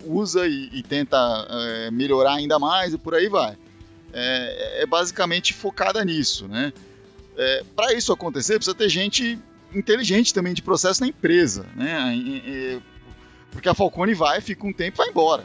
usa 0.05 0.47
e, 0.47 0.69
e 0.73 0.83
tenta 0.83 1.17
é, 1.49 1.91
melhorar 1.91 2.35
ainda 2.35 2.59
mais 2.59 2.93
e 2.93 2.99
por 2.99 3.15
aí 3.15 3.29
vai. 3.29 3.57
É, 4.19 4.83
é 4.83 4.87
basicamente 4.87 5.53
focada 5.53 6.03
nisso, 6.05 6.49
né? 6.49 6.73
É, 7.37 7.63
para 7.77 7.93
isso 7.93 8.13
acontecer, 8.13 8.55
precisa 8.55 8.75
ter 8.75 8.89
gente 8.89 9.39
inteligente 9.75 10.33
também 10.33 10.55
de 10.55 10.63
processo 10.63 11.03
na 11.03 11.09
empresa, 11.09 11.67
né? 11.77 12.15
E- 12.17 12.37
e- 12.39 12.83
porque 13.51 13.69
a 13.69 13.75
Falcone 13.75 14.15
vai, 14.15 14.41
fica 14.41 14.67
um 14.67 14.73
tempo 14.73 14.97
e 14.97 14.99
vai 14.99 15.09
embora. 15.11 15.45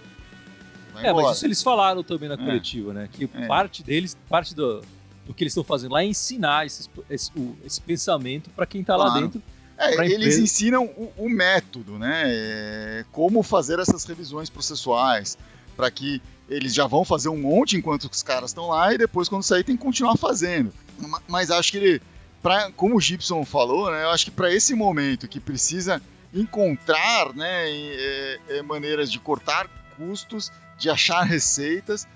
Vai 0.93 1.05
É, 1.05 1.09
embora. 1.09 1.27
mas 1.27 1.37
isso 1.37 1.45
eles 1.45 1.61
falaram 1.61 2.01
também 2.03 2.29
na 2.29 2.35
É. 2.35 2.37
coletiva, 2.37 2.93
né? 2.93 3.09
Que 3.11 3.29
É. 3.33 3.45
parte 3.47 3.83
deles, 3.83 4.15
parte 4.29 4.55
do, 4.55 4.81
do 5.25 5.33
que 5.33 5.43
eles 5.43 5.51
estão 5.51 5.63
fazendo 5.63 5.91
lá 5.93 6.01
é 6.03 6.05
ensinar 6.05 6.65
esses- 6.65 6.89
esse, 7.09 7.29
o- 7.35 7.57
esse 7.65 7.81
pensamento 7.81 8.49
para 8.51 8.65
quem 8.65 8.83
tá 8.83 8.95
lá 8.95 9.05
Claro. 9.07 9.21
dentro. 9.21 9.41
É, 9.77 10.05
eles 10.05 10.37
ensinam 10.37 10.85
o, 10.85 11.11
o 11.17 11.29
método, 11.29 11.97
né? 11.97 12.23
É, 12.25 13.05
como 13.11 13.41
fazer 13.43 13.79
essas 13.79 14.05
revisões 14.05 14.49
processuais, 14.49 15.37
para 15.75 15.89
que 15.89 16.21
eles 16.51 16.73
já 16.73 16.85
vão 16.85 17.03
fazer 17.05 17.29
um 17.29 17.37
monte 17.37 17.77
enquanto 17.77 18.03
os 18.05 18.21
caras 18.21 18.49
estão 18.51 18.67
lá 18.67 18.93
e 18.93 18.97
depois 18.97 19.27
quando 19.29 19.43
sair 19.43 19.63
tem 19.63 19.75
que 19.77 19.81
continuar 19.83 20.17
fazendo. 20.17 20.71
Ma- 20.99 21.21
Mas 21.27 21.49
acho 21.49 21.71
que 21.71 21.77
ele, 21.77 22.01
pra, 22.43 22.71
como 22.73 22.95
o 22.97 23.01
Gibson 23.01 23.43
falou, 23.45 23.89
né? 23.89 24.03
Eu 24.03 24.09
acho 24.09 24.25
que 24.25 24.31
para 24.31 24.53
esse 24.53 24.75
momento 24.75 25.27
que 25.27 25.39
precisa 25.39 26.01
encontrar, 26.33 27.33
né, 27.33 27.69
é, 27.69 28.39
é, 28.49 28.61
maneiras 28.61 29.11
de 29.11 29.19
cortar 29.19 29.67
custos, 29.97 30.51
de 30.77 30.89
achar 30.89 31.23
receitas, 31.23 32.07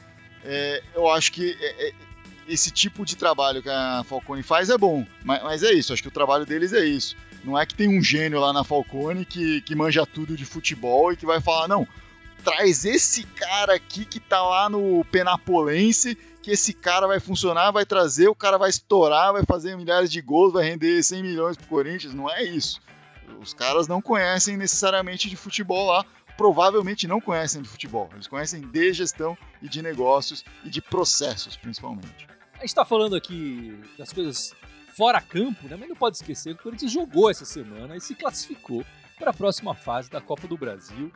é, 0.43 0.82
eu 0.93 1.10
acho 1.10 1.32
que 1.32 1.56
é, 1.60 1.93
esse 2.48 2.69
tipo 2.71 3.06
de 3.06 3.15
trabalho 3.15 3.62
que 3.63 3.69
a 3.69 4.04
Falcone 4.08 4.43
faz 4.43 4.69
é 4.69 4.78
bom, 4.78 5.06
mas, 5.24 5.41
mas 5.43 5.63
é 5.63 5.71
isso, 5.74 5.93
acho 5.93 6.02
que 6.02 6.08
o 6.08 6.12
trabalho 6.12 6.45
deles 6.45 6.74
é 6.74 6.86
isso. 6.86 7.15
Não 7.43 7.58
é 7.58 7.65
que 7.65 7.76
tem 7.76 7.88
um 7.88 8.02
gênio 8.02 8.39
lá 8.39 8.52
na 8.52 8.63
Falcone 8.63 9.24
que, 9.26 9.62
que 9.62 9.76
manja 9.76 10.06
tudo 10.06 10.36
de 10.36 10.45
futebol 10.45 11.12
e 11.13 11.15
que 11.17 11.26
vai 11.26 11.39
falar, 11.41 11.67
não, 11.67 11.88
traz 12.46 12.86
esse 12.86 13.24
cara 13.24 13.74
aqui 13.74 14.06
que 14.06 14.20
tá 14.20 14.40
lá 14.42 14.70
no 14.70 15.04
Penapolense, 15.06 16.16
que 16.44 16.52
esse 16.52 16.74
cara 16.74 17.08
vai 17.08 17.20
funcionar, 17.20 17.72
vai 17.72 17.88
trazer, 17.88 18.28
o 18.28 18.36
cara 18.36 18.56
vai 18.56 18.70
estourar, 18.70 19.34
vai 19.34 19.44
fazer 19.44 19.76
milhares 19.76 20.12
de 20.12 20.22
gols, 20.22 20.54
vai 20.54 20.64
render 20.64 21.02
100 21.02 21.24
milhões 21.24 21.58
pro 21.58 21.66
Corinthians. 21.68 22.14
Não 22.14 22.30
é 22.30 22.44
isso. 22.44 22.80
Os 23.42 23.52
caras 23.52 23.88
não 23.88 24.00
conhecem 24.00 24.56
necessariamente 24.56 25.28
de 25.28 25.36
futebol 25.36 25.88
lá, 25.88 26.06
provavelmente 26.38 27.08
não 27.08 27.20
conhecem 27.20 27.64
de 27.64 27.68
futebol. 27.68 28.08
Eles 28.14 28.28
conhecem 28.28 28.62
de 28.62 28.94
gestão 28.94 29.36
e 29.60 29.68
de 29.68 29.82
negócios 29.82 30.46
e 30.64 30.70
de 30.70 30.84
processos, 30.84 31.58
principalmente. 31.58 32.28
A 32.54 32.62
gente 32.62 32.76
tá 32.76 32.86
falando 32.86 33.16
aqui 33.16 33.76
das 33.98 34.14
coisas 34.14 34.54
fora 34.96 35.20
campo, 35.20 35.68
né? 35.68 35.76
Mas 35.76 35.90
não 35.90 35.96
pode 35.96 36.18
esquecer 36.18 36.54
que 36.54 36.60
o 36.60 36.64
Corinthians 36.64 36.92
jogou 36.92 37.30
essa 37.30 37.44
semana 37.44 37.98
e 37.98 38.02
se 38.02 38.14
classificou 38.14 38.86
para 39.17 39.32
a 39.32 39.34
próxima 39.34 39.73
fase 39.73 40.10
da 40.10 40.21
Copa 40.21 40.47
do 40.47 40.58
Brasil, 40.58 41.12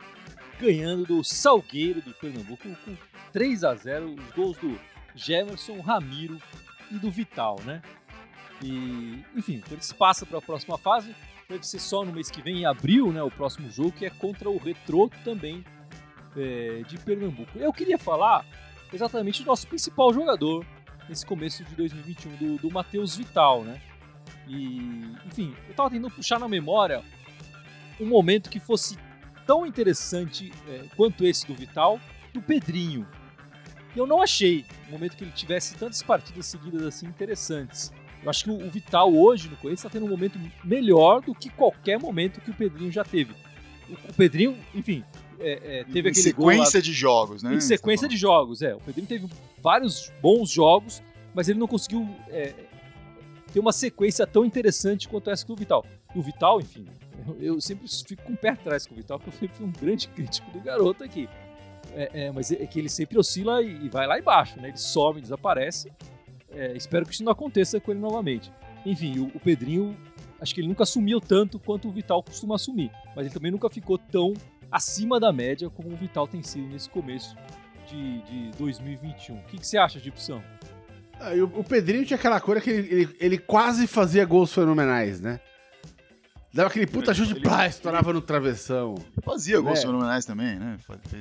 ganhando 0.58 1.04
do 1.04 1.24
Salgueiro 1.24 2.00
do 2.00 2.12
Pernambuco 2.14 2.68
com 2.84 2.96
3 3.32 3.64
a 3.64 3.74
0 3.74 4.14
os 4.14 4.30
gols 4.34 4.56
do 4.58 4.78
Jefferson, 5.14 5.80
Ramiro 5.80 6.38
e 6.90 6.98
do 6.98 7.10
Vital, 7.10 7.58
né? 7.64 7.82
E, 8.62 9.24
enfim, 9.34 9.58
o 9.58 9.62
Corinthians 9.62 9.92
passa 9.92 10.26
para 10.26 10.38
a 10.38 10.42
próxima 10.42 10.76
fase, 10.76 11.14
deve 11.48 11.66
ser 11.66 11.78
só 11.78 12.04
no 12.04 12.12
mês 12.12 12.30
que 12.30 12.42
vem, 12.42 12.58
em 12.58 12.66
abril, 12.66 13.12
né? 13.12 13.22
O 13.22 13.30
próximo 13.30 13.70
jogo, 13.70 13.92
que 13.92 14.04
é 14.04 14.10
contra 14.10 14.50
o 14.50 14.58
Retrô 14.58 15.10
também 15.24 15.64
é, 16.36 16.82
de 16.86 16.98
Pernambuco. 16.98 17.58
Eu 17.58 17.72
queria 17.72 17.98
falar 17.98 18.44
exatamente 18.92 19.42
do 19.42 19.46
nosso 19.46 19.66
principal 19.66 20.12
jogador 20.12 20.64
nesse 21.08 21.24
começo 21.24 21.64
de 21.64 21.74
2021, 21.74 22.36
do, 22.36 22.56
do 22.58 22.70
Matheus 22.70 23.16
Vital, 23.16 23.62
né? 23.62 23.80
E, 24.46 25.16
enfim, 25.26 25.54
eu 25.68 25.74
tava 25.74 25.90
tentando 25.90 26.10
puxar 26.10 26.38
na 26.38 26.48
memória 26.48 27.02
um 28.00 28.06
momento 28.06 28.50
que 28.50 28.58
fosse 28.58 28.96
tão 29.46 29.66
interessante 29.66 30.52
é, 30.68 30.84
quanto 30.96 31.24
esse 31.24 31.46
do 31.46 31.54
Vital, 31.54 32.00
do 32.32 32.40
Pedrinho. 32.40 33.06
E 33.94 33.98
eu 33.98 34.06
não 34.06 34.22
achei 34.22 34.64
um 34.88 34.92
momento 34.92 35.16
que 35.16 35.24
ele 35.24 35.32
tivesse 35.32 35.74
tantas 35.74 36.02
partidas 36.02 36.46
seguidas 36.46 36.82
assim 36.82 37.06
interessantes. 37.06 37.92
Eu 38.22 38.30
acho 38.30 38.44
que 38.44 38.50
o, 38.50 38.70
Vital 38.70 39.12
hoje 39.12 39.48
no 39.48 39.56
Corinthians 39.56 39.80
está 39.80 39.90
tendo 39.90 40.06
um 40.06 40.08
momento 40.08 40.38
melhor 40.62 41.22
do 41.22 41.34
que 41.34 41.48
qualquer 41.48 41.98
momento 41.98 42.40
que 42.40 42.50
o 42.50 42.54
Pedrinho 42.54 42.92
já 42.92 43.02
teve. 43.02 43.32
O, 43.88 43.94
o 44.10 44.14
Pedrinho, 44.14 44.56
enfim, 44.74 45.02
é, 45.38 45.80
é, 45.80 45.84
teve 45.84 46.08
em 46.08 46.12
aquele 46.12 46.32
gol 46.32 46.46
lá- 46.46 46.52
sequência 46.52 46.82
de 46.82 46.92
jogos, 46.92 47.42
né? 47.42 47.54
em 47.54 47.60
sequência 47.60 48.06
de 48.06 48.16
jogos, 48.16 48.62
é. 48.62 48.74
O 48.74 48.80
Pedrinho 48.80 49.06
teve 49.06 49.26
vários 49.62 50.12
bons 50.20 50.50
jogos, 50.50 51.02
mas 51.34 51.48
ele 51.48 51.58
não 51.58 51.66
conseguiu 51.66 52.08
é, 52.28 52.54
ter 53.52 53.58
uma 53.58 53.72
sequência 53.72 54.26
tão 54.26 54.44
interessante 54.44 55.08
quanto 55.08 55.30
essa 55.30 55.46
do 55.46 55.56
Vital. 55.56 55.84
E 56.14 56.18
o 56.18 56.22
Vital, 56.22 56.60
enfim, 56.60 56.86
eu, 57.28 57.36
eu 57.56 57.60
sempre 57.60 57.86
fico 57.88 58.22
com 58.22 58.32
o 58.32 58.36
pé 58.36 58.50
atrás 58.50 58.86
com 58.86 58.94
o 58.94 58.96
Vital, 58.96 59.18
porque 59.18 59.34
eu 59.34 59.38
sempre 59.40 59.56
fui 59.56 59.66
um 59.66 59.72
grande 59.72 60.08
crítico 60.08 60.50
do 60.50 60.60
garoto 60.60 61.04
aqui. 61.04 61.28
É, 61.92 62.26
é, 62.26 62.32
mas 62.32 62.52
é 62.52 62.66
que 62.66 62.78
ele 62.78 62.88
sempre 62.88 63.18
oscila 63.18 63.62
e, 63.62 63.86
e 63.86 63.88
vai 63.88 64.06
lá 64.06 64.18
embaixo, 64.18 64.60
né? 64.60 64.68
Ele 64.68 64.76
some, 64.76 65.20
desaparece. 65.20 65.90
É, 66.50 66.72
espero 66.76 67.06
que 67.06 67.14
isso 67.14 67.24
não 67.24 67.32
aconteça 67.32 67.80
com 67.80 67.90
ele 67.90 68.00
novamente. 68.00 68.52
Enfim, 68.84 69.18
o, 69.18 69.26
o 69.34 69.40
Pedrinho 69.40 69.96
acho 70.40 70.54
que 70.54 70.60
ele 70.60 70.68
nunca 70.68 70.86
sumiu 70.86 71.20
tanto 71.20 71.58
quanto 71.58 71.88
o 71.88 71.92
Vital 71.92 72.22
costuma 72.22 72.54
assumir, 72.54 72.90
mas 73.14 73.26
ele 73.26 73.34
também 73.34 73.50
nunca 73.50 73.68
ficou 73.68 73.98
tão 73.98 74.32
acima 74.70 75.20
da 75.20 75.32
média 75.32 75.68
como 75.68 75.92
o 75.92 75.96
Vital 75.96 76.26
tem 76.26 76.42
sido 76.42 76.66
nesse 76.68 76.88
começo 76.88 77.36
de, 77.86 78.22
de 78.22 78.50
2021. 78.56 79.36
O 79.36 79.42
que, 79.42 79.58
que 79.58 79.66
você 79.66 79.76
acha, 79.76 79.98
Gibson? 79.98 80.42
Ah, 81.18 81.32
o, 81.34 81.60
o, 81.60 81.64
Pedrinho 81.64 82.04
tinha 82.04 82.16
aquela 82.16 82.40
coisa 82.40 82.60
que 82.60 82.70
ele, 82.70 82.88
ele, 82.94 83.16
ele, 83.20 83.38
quase 83.38 83.86
fazia 83.86 84.24
gols 84.24 84.52
fenomenais, 84.54 85.20
né? 85.20 85.40
Dava 86.52 86.68
aquele 86.68 86.86
puta 86.86 87.14
chute, 87.14 87.32
ele, 87.32 87.40
plá, 87.40 87.66
estourava 87.66 88.12
no 88.12 88.20
travessão. 88.20 88.96
Fazia 89.22 89.60
gols 89.60 89.78
é. 89.78 89.82
fenomenais 89.82 90.24
também, 90.24 90.58
né? 90.58 90.78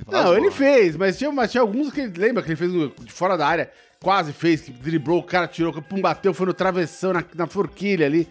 Não, 0.08 0.36
ele 0.36 0.50
fez, 0.50 0.96
mas 0.96 1.18
tinha, 1.18 1.32
mas 1.32 1.52
tinha 1.52 1.62
alguns 1.62 1.94
que 1.94 2.02
ele 2.02 2.14
lembra 2.18 2.42
que 2.42 2.50
ele 2.50 2.56
fez 2.56 2.72
de 2.72 3.12
fora 3.12 3.38
da 3.38 3.48
área, 3.48 3.72
quase 4.02 4.34
fez, 4.34 4.62
que 4.62 4.72
driblou, 4.72 5.20
o 5.20 5.24
cara 5.24 5.48
tirou, 5.48 5.72
pum, 5.84 6.02
bateu, 6.02 6.34
foi 6.34 6.48
no 6.48 6.54
travessão, 6.54 7.14
na, 7.14 7.24
na 7.36 7.46
forquilha 7.46 8.08
ali. 8.08 8.28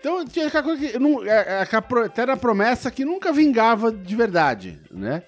Então 0.00 0.24
tinha 0.24 0.46
aquela 0.46 0.62
coisa 0.62 0.80
que. 0.80 0.98
Não, 0.98 1.22
é, 1.22 1.62
é, 1.62 2.20
era 2.20 2.32
a 2.32 2.36
promessa 2.36 2.90
que 2.90 3.04
nunca 3.04 3.30
vingava 3.30 3.92
de 3.92 4.16
verdade, 4.16 4.80
né? 4.90 5.22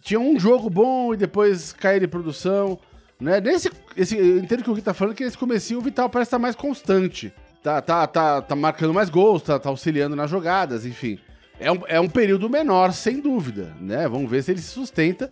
Tinha 0.00 0.20
um 0.20 0.38
jogo 0.38 0.70
bom 0.70 1.12
e 1.12 1.16
depois 1.16 1.72
caía 1.72 2.00
de 2.00 2.06
produção. 2.06 2.78
Né? 3.20 3.40
Nesse, 3.40 3.70
esse, 3.96 4.16
eu 4.16 4.38
entendo 4.38 4.62
que 4.62 4.70
o 4.70 4.74
Gui 4.74 4.80
tá 4.80 4.94
falando 4.94 5.16
que 5.16 5.24
esse 5.24 5.36
comecinho 5.36 5.80
o 5.80 5.82
Vital 5.82 6.08
parece 6.08 6.28
estar 6.28 6.38
tá 6.38 6.42
mais 6.42 6.54
constante. 6.54 7.34
Tá, 7.62 7.82
tá, 7.82 8.06
tá, 8.06 8.42
tá 8.42 8.56
marcando 8.56 8.94
mais 8.94 9.10
gols, 9.10 9.42
tá, 9.42 9.58
tá 9.58 9.68
auxiliando 9.68 10.14
nas 10.14 10.30
jogadas, 10.30 10.86
enfim. 10.86 11.18
É 11.60 11.72
um, 11.72 11.80
é 11.88 12.00
um 12.00 12.08
período 12.08 12.48
menor, 12.48 12.92
sem 12.92 13.20
dúvida, 13.20 13.74
né? 13.80 14.08
Vamos 14.08 14.30
ver 14.30 14.42
se 14.42 14.52
ele 14.52 14.60
se 14.60 14.68
sustenta. 14.68 15.30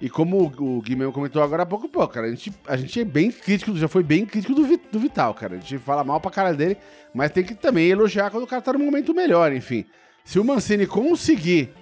E 0.00 0.08
como 0.08 0.36
o, 0.38 0.76
o 0.76 0.82
Gui 0.82 0.94
mesmo 0.94 1.12
comentou 1.12 1.42
agora 1.42 1.62
há 1.62 1.66
pouco, 1.66 1.88
pô, 1.88 2.06
cara, 2.06 2.26
a 2.26 2.30
gente, 2.30 2.52
a 2.66 2.76
gente 2.76 3.00
é 3.00 3.04
bem 3.04 3.30
crítico, 3.30 3.76
já 3.76 3.88
foi 3.88 4.02
bem 4.02 4.26
crítico 4.26 4.54
do, 4.54 4.62
do 4.92 4.98
Vital, 4.98 5.34
cara. 5.34 5.56
A 5.56 5.58
gente 5.58 5.78
fala 5.78 6.04
mal 6.04 6.20
pra 6.20 6.30
cara 6.30 6.52
dele, 6.52 6.76
mas 7.12 7.30
tem 7.30 7.42
que 7.42 7.54
também 7.54 7.88
elogiar 7.88 8.30
quando 8.30 8.44
o 8.44 8.46
cara 8.46 8.62
tá 8.62 8.72
no 8.72 8.78
momento 8.78 9.14
melhor, 9.14 9.52
enfim. 9.52 9.84
Se 10.24 10.38
o 10.38 10.44
Mancini 10.44 10.86
conseguir 10.86 11.72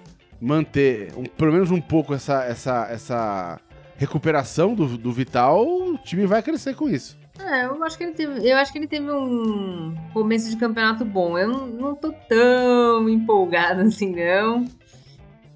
manter 0.40 1.12
um, 1.16 1.24
pelo 1.24 1.52
menos 1.52 1.70
um 1.70 1.81
pouco 1.81 2.14
essa, 2.14 2.44
essa, 2.44 2.88
essa 2.90 3.61
recuperação 3.96 4.74
do, 4.74 4.98
do 4.98 5.12
Vital, 5.12 5.64
o 5.64 5.98
time 5.98 6.26
vai 6.26 6.42
crescer 6.42 6.74
com 6.74 6.88
isso. 6.88 7.21
É, 7.44 7.66
eu 7.66 7.83
acho 7.83 7.98
que 7.98 8.05
ele 8.05 8.12
teve, 8.12 8.48
eu 8.48 8.57
acho 8.57 8.72
que 8.72 8.78
ele 8.78 8.87
teve 8.87 9.11
um 9.11 9.94
começo 10.12 10.48
de 10.48 10.57
campeonato 10.57 11.05
bom. 11.05 11.37
Eu 11.37 11.48
não, 11.48 11.66
não 11.66 11.94
tô 11.94 12.12
tão 12.12 13.09
empolgado 13.09 13.83
assim, 13.88 14.14
não. 14.14 14.64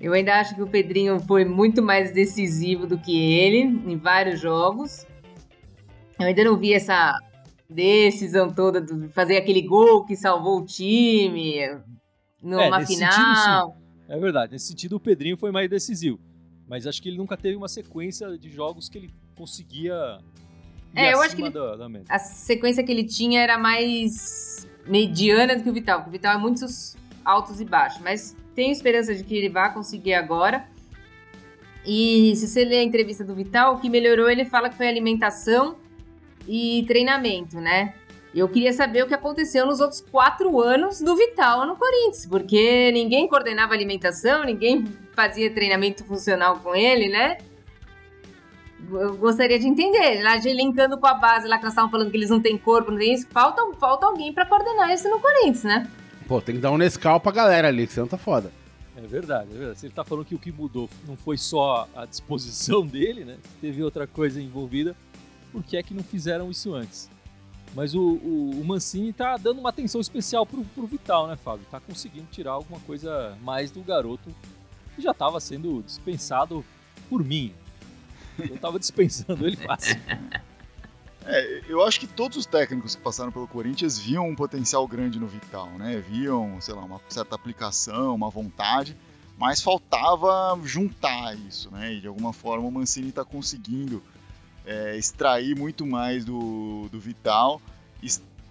Eu 0.01 0.12
ainda 0.12 0.38
acho 0.38 0.55
que 0.55 0.62
o 0.62 0.66
Pedrinho 0.66 1.18
foi 1.20 1.44
muito 1.44 1.83
mais 1.83 2.12
decisivo 2.12 2.87
do 2.87 2.99
que 2.99 3.16
ele 3.16 3.59
em 3.61 3.96
vários 3.96 4.40
jogos. 4.40 5.07
Eu 6.18 6.27
ainda 6.27 6.44
não 6.44 6.57
vi 6.57 6.75
essa 6.75 7.18
decisão 7.68 8.53
toda 8.53 8.81
de 8.81 9.09
fazer 9.09 9.37
aquele 9.37 9.62
gol 9.62 10.05
que 10.05 10.16
salvou 10.16 10.61
o 10.61 10.64
time 10.64 11.61
numa 12.42 12.83
é, 12.83 12.87
final. 12.87 13.12
Sentido, 13.12 13.87
é 14.09 14.18
verdade, 14.18 14.53
nesse 14.53 14.68
sentido 14.68 14.96
o 14.96 15.01
Pedrinho 15.01 15.37
foi 15.37 15.51
mais 15.51 15.68
decisivo. 15.68 16.20
Mas 16.68 16.87
acho 16.87 17.01
que 17.01 17.09
ele 17.09 17.16
nunca 17.16 17.37
teve 17.37 17.57
uma 17.57 17.68
sequência 17.68 18.37
de 18.37 18.51
jogos 18.51 18.88
que 18.88 18.99
ele 18.99 19.14
conseguia. 19.37 20.18
É, 20.94 21.12
eu 21.12 21.20
acho 21.20 21.37
que 21.37 21.42
ele, 21.42 21.51
da, 21.51 21.77
da 21.77 21.88
a 22.09 22.18
sequência 22.18 22.83
que 22.83 22.90
ele 22.90 23.05
tinha 23.05 23.40
era 23.40 23.59
mais 23.59 24.66
mediana 24.87 25.57
do 25.57 25.62
que 25.62 25.70
o 25.70 25.72
Vital. 25.72 25.99
Porque 25.99 26.11
o 26.11 26.12
Vital 26.12 26.35
é 26.35 26.38
muitos 26.38 26.96
altos 27.25 27.61
e 27.61 27.64
baixos. 27.64 28.01
Mas 28.01 28.37
tenho 28.55 28.72
esperança 28.72 29.14
de 29.14 29.22
que 29.22 29.37
ele 29.37 29.49
vá 29.49 29.68
conseguir 29.68 30.14
agora. 30.14 30.66
E 31.85 32.35
se 32.37 32.49
você 32.49 32.64
ler 32.64 32.79
a 32.79 32.83
entrevista 32.83 33.22
do 33.22 33.35
Vital, 33.35 33.75
o 33.75 33.79
que 33.79 33.88
melhorou 33.88 34.29
ele 34.29 34.44
fala 34.44 34.68
que 34.68 34.77
foi 34.77 34.88
alimentação 34.88 35.77
e 36.49 36.85
treinamento, 36.87 37.61
né? 37.61 37.94
Eu 38.35 38.49
queria 38.49 38.72
saber 38.72 39.03
o 39.03 39.07
que 39.07 39.14
aconteceu 39.14 39.64
nos 39.64 39.81
outros 39.81 40.01
quatro 40.01 40.61
anos 40.61 41.01
do 41.01 41.16
Vital 41.16 41.66
no 41.66 41.77
Corinthians, 41.77 42.27
porque 42.27 42.90
ninguém 42.92 43.27
coordenava 43.29 43.72
alimentação, 43.72 44.44
ninguém 44.44 44.85
fazia 45.14 45.51
treinamento 45.51 46.05
funcional 46.05 46.59
com 46.59 46.75
ele, 46.75 47.09
né? 47.09 47.38
Eu 48.91 49.17
gostaria 49.17 49.59
de 49.59 49.67
entender, 49.67 50.23
lá 50.23 50.37
de 50.37 50.53
linkando 50.53 50.99
com 50.99 51.07
a 51.07 51.15
base, 51.15 51.49
lá 51.49 51.57
que 51.57 51.65
nós 51.65 51.73
estávamos 51.73 51.93
falando 51.93 52.11
que 52.11 52.17
eles 52.17 52.31
não 52.31 52.41
têm 52.41 52.59
corpo, 52.59 52.91
não 52.91 52.99
tem 52.99 53.15
isso, 53.15 53.27
falta, 53.31 53.62
falta 53.81 54.07
alguém 54.07 54.33
para 54.33 54.47
coordenar 54.47 54.93
isso 54.93 55.09
no 55.09 55.19
Corinthians, 55.19 55.65
né? 55.65 55.91
Pô, 56.29 56.41
tem 56.41 56.57
que 56.57 56.61
dar 56.61 56.71
um 56.71 56.77
Nescau 56.77 57.19
pra 57.19 57.33
galera 57.33 57.69
ali, 57.69 57.87
que 57.87 57.93
senão 57.93 58.07
tá 58.07 58.19
foda. 58.19 58.51
É 58.97 59.01
verdade, 59.01 59.51
é 59.53 59.59
verdade. 59.59 59.79
Se 59.79 59.87
ele 59.87 59.95
tá 59.95 60.05
falando 60.05 60.25
que 60.25 60.35
o 60.35 60.39
que 60.39 60.51
mudou 60.51 60.89
não 61.07 61.17
foi 61.17 61.37
só 61.37 61.89
a 61.95 62.05
disposição 62.07 62.85
dele, 62.87 63.25
né? 63.25 63.37
Teve 63.61 63.83
outra 63.83 64.07
coisa 64.07 64.41
envolvida, 64.41 64.95
por 65.53 65.62
que 65.62 65.77
é 65.77 65.83
que 65.83 65.95
não 65.95 66.03
fizeram 66.03 66.51
isso 66.51 66.75
antes? 66.75 67.09
Mas 67.75 67.95
o, 67.95 68.01
o, 68.01 68.61
o, 68.61 68.65
Mancini 68.65 69.12
tá 69.12 69.37
dando 69.37 69.61
uma 69.61 69.69
atenção 69.69 70.01
especial 70.01 70.47
pro, 70.47 70.65
pro 70.65 70.87
Vital, 70.87 71.27
né, 71.27 71.37
Fábio? 71.37 71.67
Tá 71.71 71.79
conseguindo 71.79 72.27
tirar 72.31 72.53
alguma 72.53 72.81
coisa 72.81 73.37
mais 73.43 73.71
do 73.71 73.83
garoto 73.83 74.35
que 74.95 75.03
já 75.03 75.11
estava 75.11 75.39
sendo 75.41 75.83
dispensado 75.83 76.65
por 77.11 77.23
mim. 77.23 77.53
Eu 78.38 78.59
tava 78.59 78.79
dispensando 78.79 79.46
ele 79.46 79.57
fácil. 79.57 79.96
É, 81.29 81.62
eu 81.66 81.83
acho 81.83 81.99
que 81.99 82.07
todos 82.07 82.37
os 82.37 82.46
técnicos 82.46 82.94
que 82.94 83.03
passaram 83.03 83.33
pelo 83.33 83.49
Corinthians 83.49 83.99
viam 83.99 84.29
um 84.29 84.37
potencial 84.37 84.87
grande 84.87 85.18
no 85.18 85.27
Vital, 85.27 85.68
né? 85.70 86.01
Viam, 86.09 86.61
sei 86.61 86.72
lá, 86.72 86.85
uma 86.85 87.01
certa 87.09 87.35
aplicação, 87.35 88.14
uma 88.14 88.31
vontade, 88.31 88.96
mas 89.37 89.61
faltava 89.61 90.57
juntar 90.62 91.37
isso, 91.37 91.68
né? 91.72 91.94
E 91.94 92.01
de 92.01 92.07
alguma 92.07 92.33
forma 92.33 92.68
o 92.68 92.70
Mancini 92.70 93.09
está 93.09 93.25
conseguindo 93.25 94.01
é, 94.64 94.96
extrair 94.96 95.57
muito 95.57 95.85
mais 95.85 96.25
do, 96.25 96.88
do 96.92 97.01
Vital, 97.01 97.61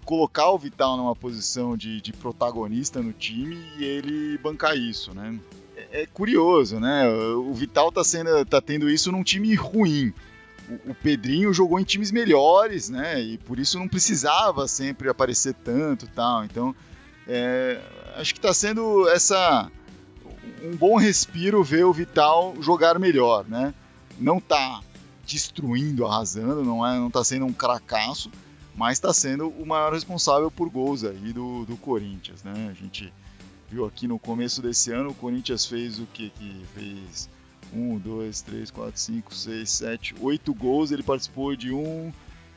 colocar 0.06 0.48
o 0.50 0.56
Vital 0.58 0.96
numa 0.96 1.16
posição 1.16 1.76
de, 1.76 2.00
de, 2.00 2.12
protagonista 2.12 3.02
no 3.02 3.12
time 3.12 3.56
e 3.76 3.84
ele 3.84 4.38
bancar 4.38 4.76
isso, 4.76 5.12
né? 5.12 5.38
É, 5.96 6.04
curioso, 6.04 6.78
né? 6.78 7.08
O 7.08 7.54
Vital 7.54 7.90
tá, 7.90 8.04
sendo, 8.04 8.44
tá 8.44 8.60
tendo 8.60 8.90
isso 8.90 9.10
num 9.10 9.22
time 9.22 9.54
ruim. 9.54 10.12
O, 10.68 10.90
o 10.90 10.94
Pedrinho 10.94 11.54
jogou 11.54 11.80
em 11.80 11.84
times 11.84 12.12
melhores, 12.12 12.90
né? 12.90 13.18
E 13.18 13.38
por 13.38 13.58
isso 13.58 13.78
não 13.78 13.88
precisava 13.88 14.68
sempre 14.68 15.08
aparecer 15.08 15.54
tanto 15.54 16.06
tal. 16.08 16.44
Então, 16.44 16.76
é, 17.26 17.80
acho 18.14 18.34
que 18.34 18.40
tá 18.40 18.52
sendo 18.52 19.08
essa 19.08 19.70
um 20.62 20.76
bom 20.76 20.96
respiro 20.96 21.64
ver 21.64 21.86
o 21.86 21.94
Vital 21.94 22.54
jogar 22.60 22.98
melhor, 22.98 23.46
né? 23.48 23.72
Não 24.18 24.38
tá 24.38 24.82
destruindo, 25.24 26.04
arrasando, 26.04 26.62
não 26.62 26.86
é, 26.86 26.98
não 26.98 27.10
tá 27.10 27.24
sendo 27.24 27.46
um 27.46 27.54
cracaço, 27.54 28.30
mas 28.74 28.98
está 28.98 29.14
sendo 29.14 29.48
o 29.48 29.64
maior 29.64 29.94
responsável 29.94 30.50
por 30.50 30.68
gols 30.68 31.04
aí 31.04 31.32
do, 31.32 31.64
do 31.64 31.78
Corinthians, 31.78 32.44
né? 32.44 32.68
A 32.70 32.74
gente 32.74 33.10
viu 33.70 33.84
aqui 33.84 34.06
no 34.06 34.18
começo 34.18 34.62
desse 34.62 34.92
ano, 34.92 35.10
o 35.10 35.14
Corinthians 35.14 35.66
fez 35.66 35.98
o 35.98 36.06
que 36.06 36.30
que 36.30 36.62
fez? 36.74 37.28
Um, 37.72 37.98
dois, 37.98 38.42
três, 38.42 38.70
quatro, 38.70 38.98
cinco, 38.98 39.34
seis, 39.34 39.70
sete, 39.70 40.14
oito 40.20 40.54
gols. 40.54 40.92
Ele 40.92 41.02
participou 41.02 41.56
de 41.56 41.72
um, 41.72 42.12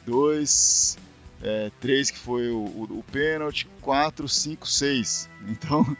dois, 0.06 0.98
é, 1.42 1.72
três 1.80 2.12
que 2.12 2.18
foi 2.18 2.50
o, 2.50 2.60
o, 2.60 3.00
o 3.00 3.04
pênalti, 3.12 3.68
quatro, 3.82 4.30
cinco, 4.30 4.68
seis. 4.68 5.28
Então 5.48 5.86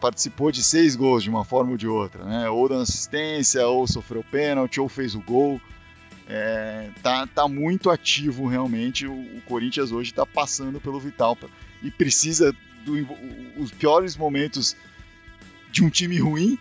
participou 0.00 0.52
de 0.52 0.62
seis 0.62 0.94
gols 0.94 1.22
de 1.22 1.30
uma 1.30 1.44
forma 1.44 1.72
ou 1.72 1.76
de 1.78 1.88
outra, 1.88 2.24
né? 2.24 2.48
Ou 2.50 2.68
dando 2.68 2.82
assistência, 2.82 3.66
ou 3.66 3.86
sofreu 3.86 4.22
pênalti, 4.30 4.80
ou 4.80 4.88
fez 4.88 5.14
o 5.14 5.20
gol. 5.20 5.60
É, 6.28 6.90
tá, 7.02 7.26
tá 7.26 7.48
muito 7.48 7.88
ativo 7.88 8.46
realmente. 8.46 9.06
O, 9.06 9.14
o 9.14 9.40
Corinthians 9.46 9.92
hoje 9.92 10.10
está 10.10 10.26
passando 10.26 10.78
pelo 10.78 11.00
Vital 11.00 11.38
e 11.82 11.90
precisa 11.90 12.54
dos 13.56 13.70
piores 13.72 14.16
momentos 14.16 14.76
de 15.70 15.84
um 15.84 15.90
time 15.90 16.18
ruim. 16.18 16.58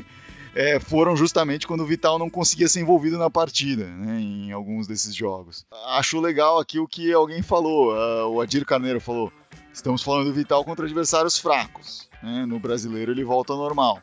é, 0.54 0.80
foram 0.80 1.16
justamente 1.16 1.66
quando 1.66 1.82
o 1.82 1.86
Vital 1.86 2.18
não 2.18 2.28
conseguia 2.28 2.68
ser 2.68 2.80
envolvido 2.80 3.18
na 3.18 3.30
partida, 3.30 3.86
né, 3.86 4.20
em 4.20 4.52
alguns 4.52 4.86
desses 4.86 5.14
jogos. 5.14 5.64
Acho 5.86 6.20
legal 6.20 6.58
aqui 6.58 6.78
o 6.78 6.88
que 6.88 7.12
alguém 7.12 7.42
falou, 7.42 7.94
uh, 7.94 8.28
o 8.28 8.40
Adir 8.40 8.64
Carneiro 8.64 9.00
falou. 9.00 9.32
Estamos 9.72 10.02
falando 10.02 10.26
do 10.26 10.34
Vital 10.34 10.64
contra 10.64 10.84
adversários 10.84 11.38
fracos. 11.38 12.08
Né? 12.22 12.44
No 12.46 12.58
brasileiro 12.58 13.12
ele 13.12 13.22
volta 13.22 13.52
ao 13.52 13.58
normal. 13.58 14.02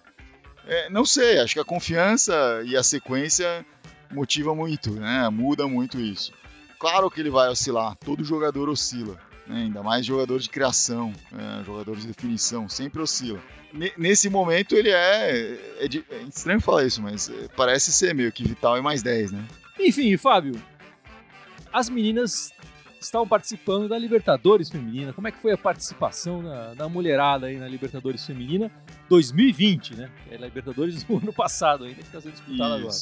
É, 0.65 0.89
não 0.89 1.05
sei, 1.05 1.39
acho 1.39 1.53
que 1.53 1.59
a 1.59 1.65
confiança 1.65 2.33
e 2.65 2.75
a 2.75 2.81
sequência 2.81 3.65
motiva 4.11 4.55
muito, 4.55 4.91
né? 4.91 5.29
Muda 5.29 5.67
muito 5.67 5.99
isso. 5.99 6.31
Claro 6.79 7.09
que 7.11 7.19
ele 7.19 7.29
vai 7.29 7.49
oscilar, 7.49 7.95
todo 7.97 8.23
jogador 8.23 8.69
oscila, 8.69 9.19
né? 9.47 9.63
ainda 9.63 9.83
mais 9.83 10.05
jogador 10.05 10.39
de 10.39 10.49
criação, 10.49 11.13
né? 11.31 11.63
jogador 11.65 11.95
de 11.95 12.07
definição, 12.07 12.67
sempre 12.67 13.01
oscila. 13.01 13.39
N 13.73 13.91
nesse 13.97 14.29
momento 14.29 14.75
ele 14.75 14.89
é, 14.89 15.57
é, 15.79 15.87
de, 15.87 16.03
é, 16.09 16.21
estranho 16.23 16.61
falar 16.61 16.85
isso, 16.85 17.01
mas 17.01 17.29
é, 17.29 17.47
parece 17.55 17.91
ser 17.91 18.13
meio 18.15 18.31
que 18.31 18.43
Vital 18.43 18.77
é 18.77 18.81
mais 18.81 19.03
10, 19.03 19.31
né? 19.31 19.45
Enfim, 19.79 20.15
Fábio, 20.17 20.61
as 21.71 21.89
meninas 21.89 22.53
estavam 22.99 23.27
participando 23.27 23.87
da 23.87 23.97
Libertadores 23.97 24.69
Feminina. 24.69 25.13
Como 25.13 25.27
é 25.27 25.31
que 25.31 25.41
foi 25.41 25.51
a 25.51 25.57
participação 25.57 26.43
da, 26.43 26.73
da 26.73 26.89
mulherada 26.89 27.47
aí 27.47 27.57
na 27.57 27.67
Libertadores 27.67 28.25
Feminina 28.25 28.71
2020, 29.09 29.95
né? 29.95 30.11
É 30.31 30.35
a 30.35 30.39
Libertadores 30.39 31.03
do 31.03 31.17
ano 31.17 31.33
passado 31.33 31.83
ainda 31.83 31.95
que 31.95 32.03
está 32.03 32.21
sendo 32.21 32.33
disputada 32.33 32.75
agora. 32.75 32.95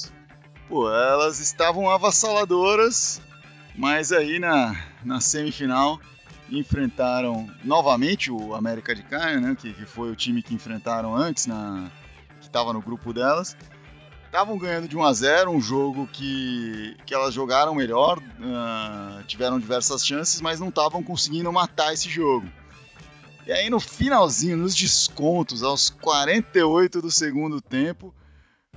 Pô, 0.68 0.92
elas 0.92 1.40
estavam 1.40 1.90
avassaladoras, 1.90 3.22
mas 3.76 4.12
aí 4.12 4.40
na, 4.40 4.76
na 5.04 5.20
semifinal 5.20 6.00
enfrentaram 6.50 7.50
novamente 7.64 8.32
o 8.32 8.54
América 8.54 8.94
de 8.94 9.04
Cali, 9.04 9.40
né, 9.40 9.56
que, 9.60 9.74
que 9.74 9.86
foi 9.86 10.12
o 10.12 10.16
time 10.16 10.42
que 10.42 10.54
enfrentaram 10.54 11.16
antes, 11.16 11.48
na, 11.48 11.92
que 12.40 12.46
estava 12.46 12.74
no 12.74 12.82
grupo 12.82 13.14
delas. 13.14 13.56
Estavam 14.26 14.58
ganhando 14.58 14.88
de 14.88 14.98
1 14.98 15.04
a 15.04 15.14
0 15.14 15.52
um 15.52 15.62
jogo 15.62 16.08
que, 16.08 16.98
que 17.06 17.14
elas 17.14 17.34
jogaram 17.34 17.76
melhor, 17.76 18.18
uh, 18.18 19.24
tiveram 19.26 19.60
diversas 19.60 20.06
chances, 20.06 20.42
mas 20.42 20.60
não 20.60 20.70
estavam 20.70 21.04
conseguindo 21.04 21.52
matar 21.52 21.94
esse 21.94 22.10
jogo. 22.10 22.48
E 23.46 23.52
aí 23.52 23.70
no 23.70 23.80
finalzinho, 23.80 24.58
nos 24.58 24.74
descontos, 24.74 25.62
aos 25.62 25.90
48 25.90 27.02
do 27.02 27.12
segundo 27.12 27.62
tempo, 27.62 28.14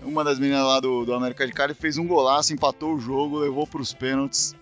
uma 0.03 0.23
das 0.23 0.39
meninas 0.39 0.67
lá 0.67 0.79
do, 0.79 1.07
do 1.07 1.15
América 1.15 1.47
de 1.47 1.53
Cali 1.53 1.73
fez 1.73 1.97
um 1.97 2.07
golaço, 2.07 2.53
empatou 2.53 2.95
o 2.95 3.01
jogo, 3.01 3.39
levou 3.39 3.67
para 3.67 3.81
os 3.81 3.95
pênaltis, 3.95 4.55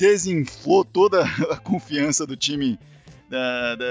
desinflou 0.00 0.82
toda 0.82 1.22
a 1.50 1.56
confiança 1.58 2.26
do 2.26 2.34
time 2.34 2.78
da, 3.28 3.76
da, 3.76 3.86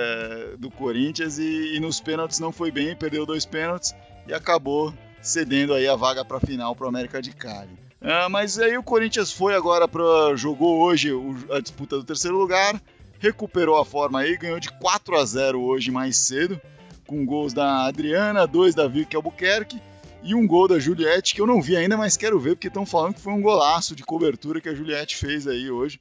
do 0.57 0.71
Corinthians 0.71 1.37
e, 1.37 1.75
e, 1.75 1.79
nos 1.79 2.01
pênaltis 2.01 2.39
não 2.39 2.51
foi 2.51 2.71
bem, 2.71 2.95
perdeu 2.95 3.27
dois 3.27 3.45
pênaltis 3.45 3.95
e 4.27 4.33
acabou 4.33 4.91
cedendo 5.21 5.73
aí 5.73 5.87
a 5.87 5.95
vaga 5.95 6.25
para 6.25 6.37
a 6.37 6.39
final 6.39 6.75
para 6.75 6.87
o 6.87 6.89
América 6.89 7.21
de 7.21 7.31
Cali. 7.31 7.77
Ah, 8.01 8.27
mas 8.27 8.57
aí 8.57 8.75
o 8.75 8.83
Corinthians 8.83 9.31
foi 9.31 9.53
agora 9.53 9.87
para 9.87 10.35
jogou 10.35 10.79
hoje 10.79 11.11
a 11.51 11.59
disputa 11.59 11.97
do 11.97 12.03
terceiro 12.03 12.37
lugar, 12.37 12.81
recuperou 13.19 13.77
a 13.77 13.85
forma 13.85 14.21
aí, 14.21 14.35
ganhou 14.35 14.59
de 14.59 14.71
4 14.71 15.15
a 15.15 15.23
0 15.23 15.61
hoje 15.61 15.91
mais 15.91 16.17
cedo, 16.17 16.59
com 17.05 17.23
gols 17.23 17.53
da 17.53 17.85
Adriana, 17.85 18.47
dois 18.47 18.73
da 18.73 18.87
Vicky 18.87 19.15
Albuquerque 19.15 19.79
e 20.23 20.35
um 20.35 20.45
gol 20.45 20.67
da 20.67 20.79
Juliette 20.79 21.33
que 21.33 21.41
eu 21.41 21.47
não 21.47 21.61
vi 21.61 21.75
ainda, 21.75 21.95
mas 21.97 22.17
quero 22.17 22.39
ver 22.39 22.55
porque 22.55 22.67
estão 22.67 22.85
falando 22.85 23.15
que 23.15 23.21
foi 23.21 23.33
um 23.33 23.41
golaço 23.41 23.95
de 23.95 24.03
cobertura 24.03 24.61
que 24.61 24.69
a 24.69 24.75
Juliette 24.75 25.15
fez 25.15 25.47
aí 25.47 25.71
hoje. 25.71 25.99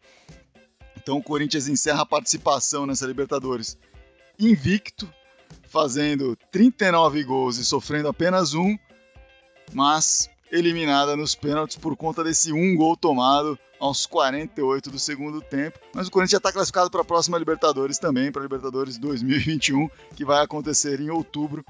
Então 0.97 1.19
o 1.19 1.23
Corinthians 1.23 1.69
encerra 1.69 2.03
a 2.03 2.07
participação 2.07 2.87
nessa 2.87 3.07
Libertadores 3.07 3.79
invicto, 4.39 5.09
fazendo 5.69 6.37
39 6.51 7.25
gols 7.25 7.59
e 7.59 7.65
sofrendo 7.65 8.09
apenas 8.09 8.55
um 8.55 8.77
mas 9.73 10.29
eliminada 10.51 11.17
nos 11.17 11.35
pênaltis 11.35 11.77
por 11.77 11.97
conta 11.97 12.25
desse 12.25 12.53
um 12.53 12.75
gol 12.77 12.97
tomado 12.97 13.59
aos 13.79 14.07
48 14.07 14.91
do 14.91 14.99
segundo 14.99 15.41
tempo. 15.41 15.79
Mas 15.95 16.09
o 16.09 16.11
Corinthians 16.11 16.33
já 16.33 16.39
está 16.39 16.53
classificado 16.53 16.91
para 16.91 17.03
a 17.03 17.05
próxima 17.05 17.39
Libertadores 17.39 17.99
também, 17.99 18.33
para 18.33 18.43
a 18.43 18.45
Libertadores 18.45 18.99
2021, 18.99 19.89
que 20.17 20.25
vai 20.25 20.43
acontecer 20.43 21.01
em 21.01 21.11
outubro. 21.11 21.65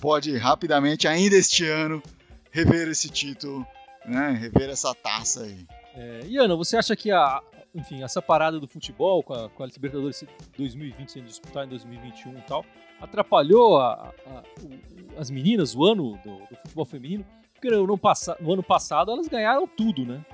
Pode 0.00 0.36
rapidamente, 0.36 1.08
ainda 1.08 1.36
este 1.36 1.66
ano, 1.66 2.02
rever 2.50 2.88
esse 2.88 3.08
título, 3.08 3.66
né? 4.04 4.30
rever 4.30 4.70
essa 4.70 4.94
taça 4.94 5.42
aí. 5.42 5.66
É, 5.94 6.20
Iana, 6.26 6.56
você 6.56 6.76
acha 6.76 6.94
que 6.94 7.10
a, 7.10 7.40
enfim, 7.74 8.02
essa 8.02 8.22
parada 8.22 8.60
do 8.60 8.68
futebol 8.68 9.22
com 9.22 9.34
a, 9.34 9.48
com 9.50 9.62
a 9.62 9.66
Libertadores 9.66 10.24
2020 10.56 11.12
sendo 11.12 11.26
disputada 11.26 11.66
em 11.66 11.70
2021 11.70 12.38
e 12.38 12.42
tal, 12.42 12.64
atrapalhou 13.00 13.78
a, 13.78 14.12
a, 14.26 14.42
o, 14.62 15.20
as 15.20 15.30
meninas, 15.30 15.74
o 15.74 15.84
ano 15.84 16.18
do, 16.24 16.36
do, 16.46 16.56
futebol 16.56 16.84
feminino, 16.84 17.26
porque 17.52 17.70
no 17.70 17.82
ano, 17.84 18.00
no 18.40 18.52
ano 18.52 18.62
passado 18.62 19.10
elas 19.10 19.26
ganharam 19.26 19.66
tudo, 19.66 20.04
né? 20.04 20.24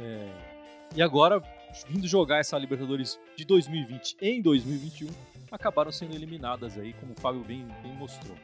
É, 0.00 0.28
e 0.94 1.02
agora, 1.02 1.42
vindo 1.86 2.06
jogar 2.06 2.38
essa 2.38 2.56
Libertadores 2.58 3.18
de 3.36 3.44
2020 3.44 4.16
em 4.20 4.40
2021, 4.40 5.08
acabaram 5.50 5.90
sendo 5.90 6.14
eliminadas 6.14 6.78
aí, 6.78 6.94
como 6.94 7.12
o 7.12 7.20
Fábio 7.20 7.42
bem, 7.42 7.66
bem 7.82 7.92
mostrou. 7.92 8.36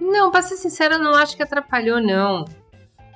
Não, 0.00 0.30
pra 0.30 0.42
ser 0.42 0.56
sincero, 0.56 0.94
eu 0.94 1.02
não 1.02 1.14
acho 1.14 1.36
que 1.36 1.42
atrapalhou, 1.42 2.00
não. 2.00 2.44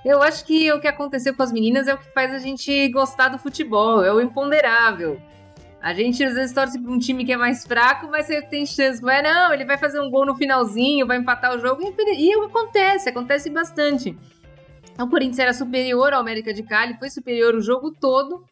Eu 0.05 0.23
acho 0.23 0.45
que 0.45 0.71
o 0.71 0.81
que 0.81 0.87
aconteceu 0.87 1.35
com 1.35 1.43
as 1.43 1.53
meninas 1.53 1.89
é 1.89 1.95
o 1.95 1.99
que 1.99 2.13
faz 2.13 2.33
a 2.33 2.39
gente 2.39 2.89
gostar 2.89 3.29
do 3.29 3.39
futebol, 3.39 4.05
é 4.05 4.13
o 4.13 4.21
imponderável. 4.21 5.21
A 5.81 5.93
gente 5.93 6.25
às 6.25 6.35
vezes 6.35 6.55
torce 6.55 6.79
pra 6.79 6.91
um 6.91 6.99
time 6.99 7.27
que 7.27 7.33
é 7.33 7.37
mais 7.37 7.67
fraco, 7.67 8.09
mas 8.11 8.27
você 8.27 8.41
tem 8.41 8.65
chance. 8.65 9.03
Vai, 9.03 9.21
não, 9.21 9.53
ele 9.53 9.67
vai 9.67 9.77
fazer 9.77 10.01
um 10.01 10.11
gol 10.11 10.25
no 10.25 10.35
finalzinho, 10.35 11.07
vai 11.07 11.19
empatar 11.19 11.55
o 11.55 11.59
jogo. 11.59 11.83
E, 11.83 12.31
e 12.31 12.35
acontece, 12.43 13.11
acontece 13.11 13.51
bastante. 13.51 14.17
O 14.99 15.07
Corinthians 15.09 15.39
era 15.39 15.53
superior 15.53 16.15
ao 16.15 16.21
América 16.21 16.55
de 16.55 16.63
Cali, 16.63 16.97
foi 16.99 17.11
superior 17.11 17.55
o 17.55 17.61
jogo 17.61 17.91
todo. 17.91 18.45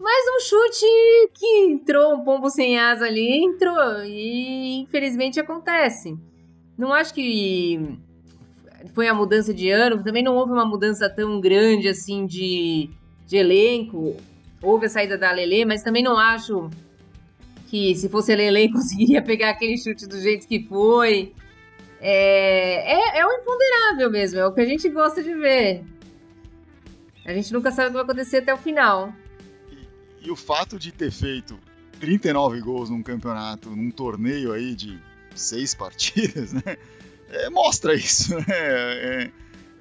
Mas 0.00 0.24
um 0.34 0.40
chute 0.40 0.86
que 1.34 1.46
entrou, 1.66 2.14
um 2.14 2.24
pombo 2.24 2.48
sem 2.48 2.78
asa 2.78 3.04
ali, 3.04 3.44
entrou. 3.44 4.02
E 4.04 4.80
infelizmente 4.80 5.38
acontece. 5.38 6.16
Não 6.76 6.92
acho 6.92 7.12
que 7.12 7.98
foi 8.94 9.06
a 9.08 9.14
mudança 9.14 9.52
de 9.52 9.70
ano, 9.70 10.02
também 10.02 10.22
não 10.22 10.34
houve 10.34 10.52
uma 10.52 10.64
mudança 10.64 11.08
tão 11.10 11.38
grande 11.38 11.86
assim 11.86 12.24
de, 12.24 12.88
de 13.26 13.36
elenco 13.36 14.16
houve 14.62 14.86
a 14.86 14.88
saída 14.88 15.16
da 15.16 15.32
Lele, 15.32 15.64
mas 15.64 15.82
também 15.82 16.02
não 16.02 16.18
acho 16.18 16.68
que 17.68 17.94
se 17.94 18.08
fosse 18.08 18.32
a 18.32 18.36
Lele 18.36 18.70
conseguiria 18.72 19.22
pegar 19.22 19.50
aquele 19.50 19.76
chute 19.78 20.06
do 20.06 20.18
jeito 20.20 20.46
que 20.46 20.64
foi. 20.64 21.32
É, 22.00 22.94
é, 22.94 23.20
é 23.20 23.26
o 23.26 23.32
imponderável 23.32 24.10
mesmo, 24.10 24.38
é 24.38 24.46
o 24.46 24.52
que 24.52 24.60
a 24.60 24.66
gente 24.66 24.88
gosta 24.88 25.22
de 25.22 25.34
ver. 25.34 25.84
A 27.26 27.32
gente 27.32 27.52
nunca 27.52 27.70
sabe 27.70 27.88
o 27.88 27.90
que 27.90 27.94
vai 27.94 28.04
acontecer 28.04 28.38
até 28.38 28.52
o 28.52 28.56
final. 28.56 29.12
E, 30.20 30.30
o 30.30 30.36
fato 30.36 30.78
de 30.78 30.92
ter 30.92 31.10
feito 31.10 31.58
39 31.98 32.60
gols 32.60 32.90
num 32.90 33.02
campeonato, 33.02 33.70
num 33.70 33.90
torneio 33.90 34.52
aí 34.52 34.74
de 34.74 34.98
seis 35.34 35.74
partidas, 35.74 36.52
né? 36.64 36.76
É, 37.30 37.48
mostra 37.50 37.94
isso. 37.94 38.34
Né? 38.34 38.44
É, 38.48 39.30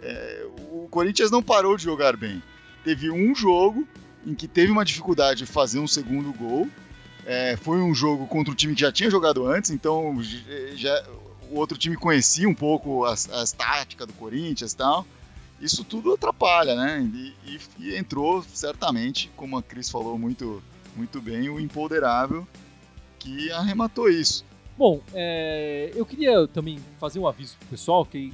é, 0.02 0.48
o 0.72 0.88
Corinthians 0.90 1.32
não 1.32 1.42
parou 1.42 1.76
de 1.76 1.84
jogar 1.84 2.16
bem. 2.16 2.42
Teve 2.84 3.10
um 3.12 3.34
jogo 3.36 3.88
em 4.26 4.34
que 4.34 4.48
teve 4.48 4.72
uma 4.72 4.86
dificuldade 4.86 5.40
de 5.40 5.46
fazer 5.46 5.80
um 5.80 5.88
segundo 5.88 6.32
gol. 6.34 6.70
É, 7.26 7.58
foi 7.58 7.82
um 7.82 7.94
jogo 7.94 8.28
contra 8.28 8.52
um 8.52 8.56
time 8.56 8.74
que 8.74 8.82
já 8.82 8.92
tinha 8.92 9.10
jogado 9.10 9.46
antes, 9.46 9.72
então 9.72 10.18
já, 10.76 11.06
o 11.52 11.58
outro 11.58 11.78
time 11.78 11.96
conhecia 11.96 12.48
um 12.48 12.56
pouco 12.56 13.06
as, 13.06 13.30
as 13.30 13.52
táticas 13.52 14.08
do 14.08 14.14
Corinthians 14.14 14.72
e 14.72 14.78
tal. 14.78 15.06
Isso 15.62 15.84
tudo 15.84 16.14
atrapalha, 16.14 16.76
né? 16.76 17.02
E, 17.14 17.34
e, 17.46 17.60
e, 17.80 17.96
entrou 17.98 18.44
certamente, 18.44 19.30
como 19.36 19.58
a 19.58 19.64
Cris 19.64 19.90
falou 19.90 20.18
muito, 20.18 20.64
muito 20.96 21.22
bem, 21.22 21.50
o 21.50 21.60
imponderável 21.60 22.48
que 23.20 23.52
arrematou 23.52 24.10
isso. 24.10 24.46
Bom, 24.78 25.02
é, 25.14 25.92
eu 25.94 26.06
queria 26.06 26.48
também 26.48 26.80
fazer 27.00 27.20
um 27.20 27.28
aviso 27.28 27.58
pro 27.58 27.68
pessoal 27.68 28.06
que 28.06 28.34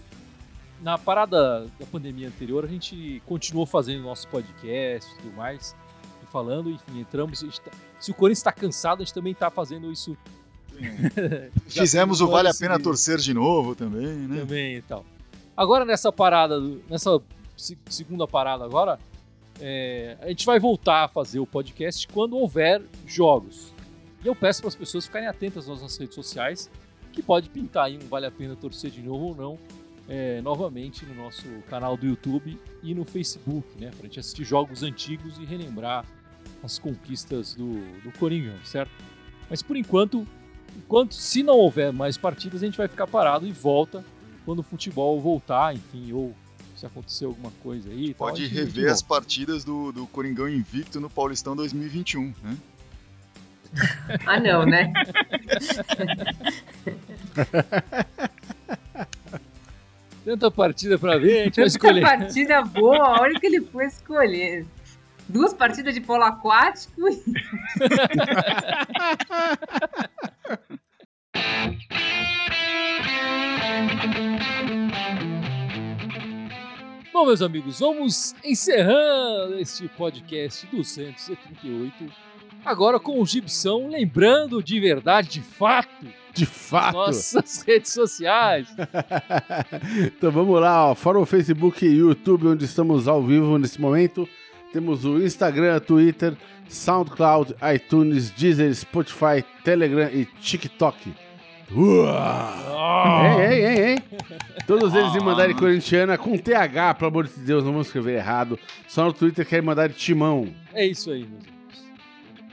na 0.82 0.98
parada 0.98 1.66
da 1.80 1.86
pandemia 1.92 2.28
anterior, 2.28 2.64
a 2.64 2.68
gente 2.68 3.22
continuou 3.26 3.66
fazendo 3.66 4.04
nosso 4.04 4.28
podcast 4.28 5.12
e 5.12 5.18
tudo 5.18 5.36
mais, 5.36 5.76
e 6.24 6.32
falando, 6.32 6.70
enfim, 6.70 7.00
entramos. 7.00 7.42
Tá, 7.64 7.72
se 8.00 8.12
o 8.12 8.14
Corinthians 8.14 8.40
está 8.40 8.52
cansado, 8.52 9.02
a 9.02 9.04
gente 9.04 9.14
também 9.14 9.34
está 9.34 9.50
fazendo 9.50 9.92
isso. 9.92 10.16
Fizemos 11.68 12.22
o 12.22 12.28
Vale 12.28 12.50
a 12.50 12.54
Pena 12.54 12.80
Torcer 12.80 13.18
de 13.18 13.34
novo 13.34 13.76
também, 13.76 14.06
né? 14.06 14.42
Também 14.42 14.76
e 14.76 14.82
tal. 14.82 15.06
Agora 15.56 15.86
nessa 15.86 16.12
parada, 16.12 16.60
nessa 16.90 17.22
segunda 17.88 18.28
parada 18.28 18.66
agora, 18.66 19.00
é, 19.60 20.18
a 20.22 20.28
gente 20.28 20.46
vai 20.46 20.60
voltar 20.60 21.06
a 21.06 21.08
fazer 21.08 21.40
o 21.40 21.48
podcast 21.48 22.08
quando 22.10 22.38
houver 22.38 22.82
jogos. 23.06 23.74
E 24.24 24.28
eu 24.28 24.36
peço 24.36 24.62
para 24.62 24.70
as 24.70 24.76
pessoas 24.76 25.06
ficarem 25.06 25.28
atentas 25.28 25.68
nas 25.68 25.82
nossas 25.82 25.98
redes 25.98 26.16
sociais, 26.16 26.70
que 27.14 27.22
pode 27.22 27.50
pintar 27.50 27.86
aí 27.86 27.98
um 27.98 28.08
Vale 28.08 28.26
a 28.26 28.32
Pena 28.32 28.56
Torcer 28.56 28.92
de 28.92 29.02
novo 29.02 29.28
ou 29.28 29.36
não 29.36 29.60
é, 30.08 30.42
novamente 30.42 31.06
no 31.06 31.16
nosso 31.16 31.46
canal 31.70 31.98
do 31.98 32.06
YouTube 32.06 32.60
e 32.84 32.94
no 32.94 33.06
Facebook, 33.06 33.68
né? 33.80 33.92
Pra 33.98 34.04
gente 34.04 34.20
assistir 34.20 34.44
jogos 34.44 34.84
antigos 34.84 35.38
e 35.38 35.46
relembrar 35.46 36.06
as 36.64 36.78
conquistas 36.78 37.56
do, 37.56 37.74
do 38.02 38.12
Coringão, 38.20 38.58
certo? 38.64 38.92
Mas 39.50 39.62
por 39.62 39.76
enquanto, 39.76 40.28
enquanto, 40.76 41.14
se 41.14 41.44
não 41.44 41.58
houver 41.58 41.92
mais 41.92 42.18
partidas, 42.18 42.62
a 42.62 42.66
gente 42.66 42.78
vai 42.78 42.88
ficar 42.88 43.08
parado 43.08 43.48
e 43.48 43.52
volta 43.52 44.04
quando 44.46 44.60
o 44.60 44.64
futebol 44.64 45.20
voltar, 45.20 45.76
enfim, 45.76 46.14
ou 46.14 46.34
se 46.76 46.86
acontecer 46.86 47.26
alguma 47.26 47.52
coisa 47.64 47.90
aí. 47.90 48.14
Pode 48.14 48.48
tal, 48.48 48.58
rever 48.58 48.92
as 48.92 49.02
partidas 49.02 49.64
do, 49.64 49.92
do 49.92 50.06
Coringão 50.08 50.48
invicto 50.48 51.00
no 51.00 51.10
Paulistão 51.10 51.56
2021, 51.56 52.32
né? 52.44 52.56
ah, 54.26 54.40
não, 54.40 54.66
né? 54.66 54.94
Tanta 60.24 60.50
partida 60.50 60.98
pra 60.98 61.18
ver, 61.18 61.42
a 61.42 61.44
gente 61.46 61.58
vai 61.58 61.66
escolher. 61.68 62.02
Tanta 62.02 62.18
partida 62.18 62.62
boa, 62.64 63.22
olha 63.22 63.38
o 63.38 63.40
que 63.40 63.46
ele 63.46 63.62
foi 63.62 63.86
escolher. 63.86 64.66
Duas 65.28 65.54
partidas 65.54 65.94
de 65.94 66.02
polo 66.02 66.24
aquático. 66.24 67.02
Bom, 77.16 77.28
meus 77.28 77.42
amigos, 77.42 77.80
vamos 77.80 78.36
encerrando 78.44 79.58
este 79.58 79.88
podcast 79.88 80.68
238. 80.68 82.12
Agora 82.66 83.00
com 83.00 83.22
o 83.22 83.26
Gibson, 83.26 83.88
lembrando 83.88 84.62
de 84.62 84.78
verdade, 84.82 85.30
de 85.30 85.42
fato, 85.42 86.06
de 86.34 86.46
fato. 86.46 86.96
Nossas 86.96 87.62
redes 87.66 87.94
sociais. 87.94 88.68
então 90.08 90.30
vamos 90.30 90.60
lá, 90.60 90.92
ó. 90.92 90.94
fora 90.94 91.18
o 91.18 91.26
Facebook 91.26 91.86
e 91.86 92.00
YouTube, 92.00 92.48
onde 92.48 92.66
estamos 92.66 93.08
ao 93.08 93.24
vivo 93.24 93.58
nesse 93.58 93.80
momento. 93.80 94.28
Temos 94.74 95.06
o 95.06 95.24
Instagram, 95.24 95.80
Twitter, 95.80 96.36
SoundCloud, 96.68 97.56
iTunes, 97.74 98.30
Deezer, 98.30 98.76
Spotify, 98.76 99.42
Telegram 99.64 100.10
e 100.12 100.26
TikTok. 100.26 101.25
Uau! 101.72 103.40
Ei, 103.40 103.46
ei, 103.48 103.66
ei, 103.66 103.80
ei. 103.94 103.98
Todos 104.68 104.94
eles 104.94 105.16
em 105.16 105.20
mandarem 105.20 105.56
corintiana 105.56 106.18
com 106.18 106.38
TH, 106.38 106.96
pelo 106.96 107.10
amor 107.10 107.28
de 107.28 107.40
Deus, 107.40 107.64
não 107.64 107.72
vamos 107.72 107.88
escrever 107.88 108.18
errado. 108.18 108.60
Só 108.88 109.06
no 109.06 109.14
Twitter 109.14 109.46
querem 109.46 109.66
mandar 109.66 109.90
timão. 109.92 110.54
É 110.74 110.86
isso 110.86 111.12
aí, 111.12 111.26
meus 111.26 111.44
amigos. 111.44 111.56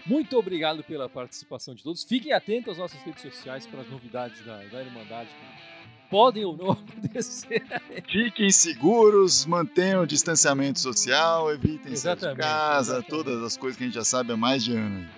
Muito 0.05 0.37
obrigado 0.37 0.83
pela 0.83 1.09
participação 1.09 1.75
de 1.75 1.83
todos. 1.83 2.03
Fiquem 2.03 2.33
atentos 2.33 2.73
às 2.73 2.79
nossas 2.79 3.01
redes 3.03 3.23
sociais 3.23 3.67
para 3.67 3.83
as 3.83 3.89
novidades 3.89 4.45
da, 4.45 4.57
da 4.57 4.83
Irmandade 4.83 5.29
podem 6.13 6.45
ou 6.45 6.55
não 6.55 6.73
acontecer. 6.77 7.63
Fiquem 8.07 8.51
seguros, 8.51 9.47
mantenham 9.47 10.03
o 10.03 10.07
distanciamento 10.07 10.79
social, 10.79 11.51
evitem 11.51 11.97
sair 11.97 12.17
de 12.17 12.37
casa, 12.37 12.99
exatamente. 12.99 13.09
todas 13.09 13.43
as 13.43 13.57
coisas 13.57 13.79
que 13.79 13.85
a 13.85 13.87
gente 13.87 13.95
já 13.95 14.05
sabe 14.05 14.31
há 14.31 14.37
mais 14.37 14.63
de 14.63 14.75
ano. 14.75 15.09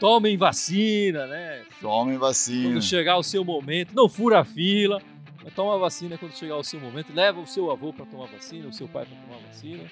Tomem 0.00 0.36
vacina, 0.36 1.28
né? 1.28 1.62
Tomem 1.80 2.18
vacina. 2.18 2.72
Quando 2.72 2.82
chegar 2.82 3.16
o 3.16 3.22
seu 3.22 3.44
momento, 3.44 3.94
não 3.94 4.08
fura 4.08 4.40
a 4.40 4.44
fila. 4.44 5.00
Mas 5.42 5.54
toma 5.54 5.76
a 5.76 5.78
vacina 5.78 6.18
quando 6.18 6.32
chegar 6.32 6.56
o 6.56 6.64
seu 6.64 6.80
momento. 6.80 7.14
Leva 7.14 7.40
o 7.40 7.46
seu 7.46 7.70
avô 7.70 7.92
para 7.92 8.04
tomar 8.04 8.26
vacina, 8.26 8.68
o 8.68 8.72
seu 8.72 8.88
pai 8.88 9.06
para 9.06 9.16
tomar 9.16 9.38
vacina. 9.46 9.84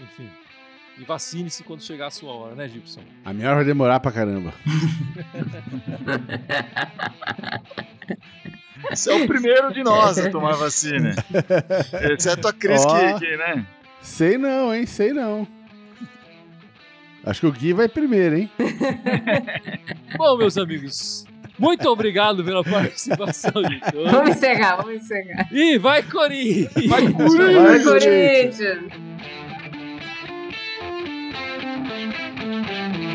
Enfim. 0.00 0.30
E 0.98 1.04
vacine-se 1.04 1.62
quando 1.62 1.82
chegar 1.82 2.08
a 2.08 2.10
sua 2.10 2.32
hora, 2.32 2.54
né, 2.56 2.68
Gibson? 2.68 3.00
A 3.24 3.32
minha 3.32 3.46
hora 3.48 3.56
vai 3.56 3.64
demorar 3.64 4.00
pra 4.00 4.10
caramba. 4.10 4.52
Você 8.90 9.10
é 9.10 9.14
o 9.14 9.26
primeiro 9.26 9.72
de 9.72 9.82
nós 9.82 10.18
a 10.18 10.30
tomar 10.30 10.54
vacina. 10.56 11.14
Exceto 12.12 12.48
a 12.48 12.52
Cris, 12.52 12.84
Ó. 12.84 12.96
que, 13.18 13.26
que, 13.26 13.36
né? 13.36 13.66
Sei 14.00 14.38
não, 14.38 14.74
hein? 14.74 14.86
Sei 14.86 15.12
não. 15.12 15.46
Acho 17.24 17.40
que 17.40 17.46
o 17.46 17.52
Gui 17.52 17.72
vai 17.72 17.88
primeiro, 17.88 18.36
hein? 18.38 18.50
Bom, 20.16 20.36
meus 20.38 20.56
amigos, 20.56 21.26
muito 21.58 21.86
obrigado 21.88 22.42
pela 22.44 22.64
participação 22.64 23.62
de 23.62 23.80
todos. 23.92 24.10
Vamos 24.10 24.30
encerrar, 24.30 24.76
vamos 24.76 24.94
encerrar. 25.02 25.48
E 25.52 25.76
vai, 25.76 26.02
Corinthians! 26.04 26.86
Vai, 26.88 27.08
Vai, 27.08 27.82
Corinthians! 27.82 28.88
Thank 32.64 32.98
you. 32.98 33.07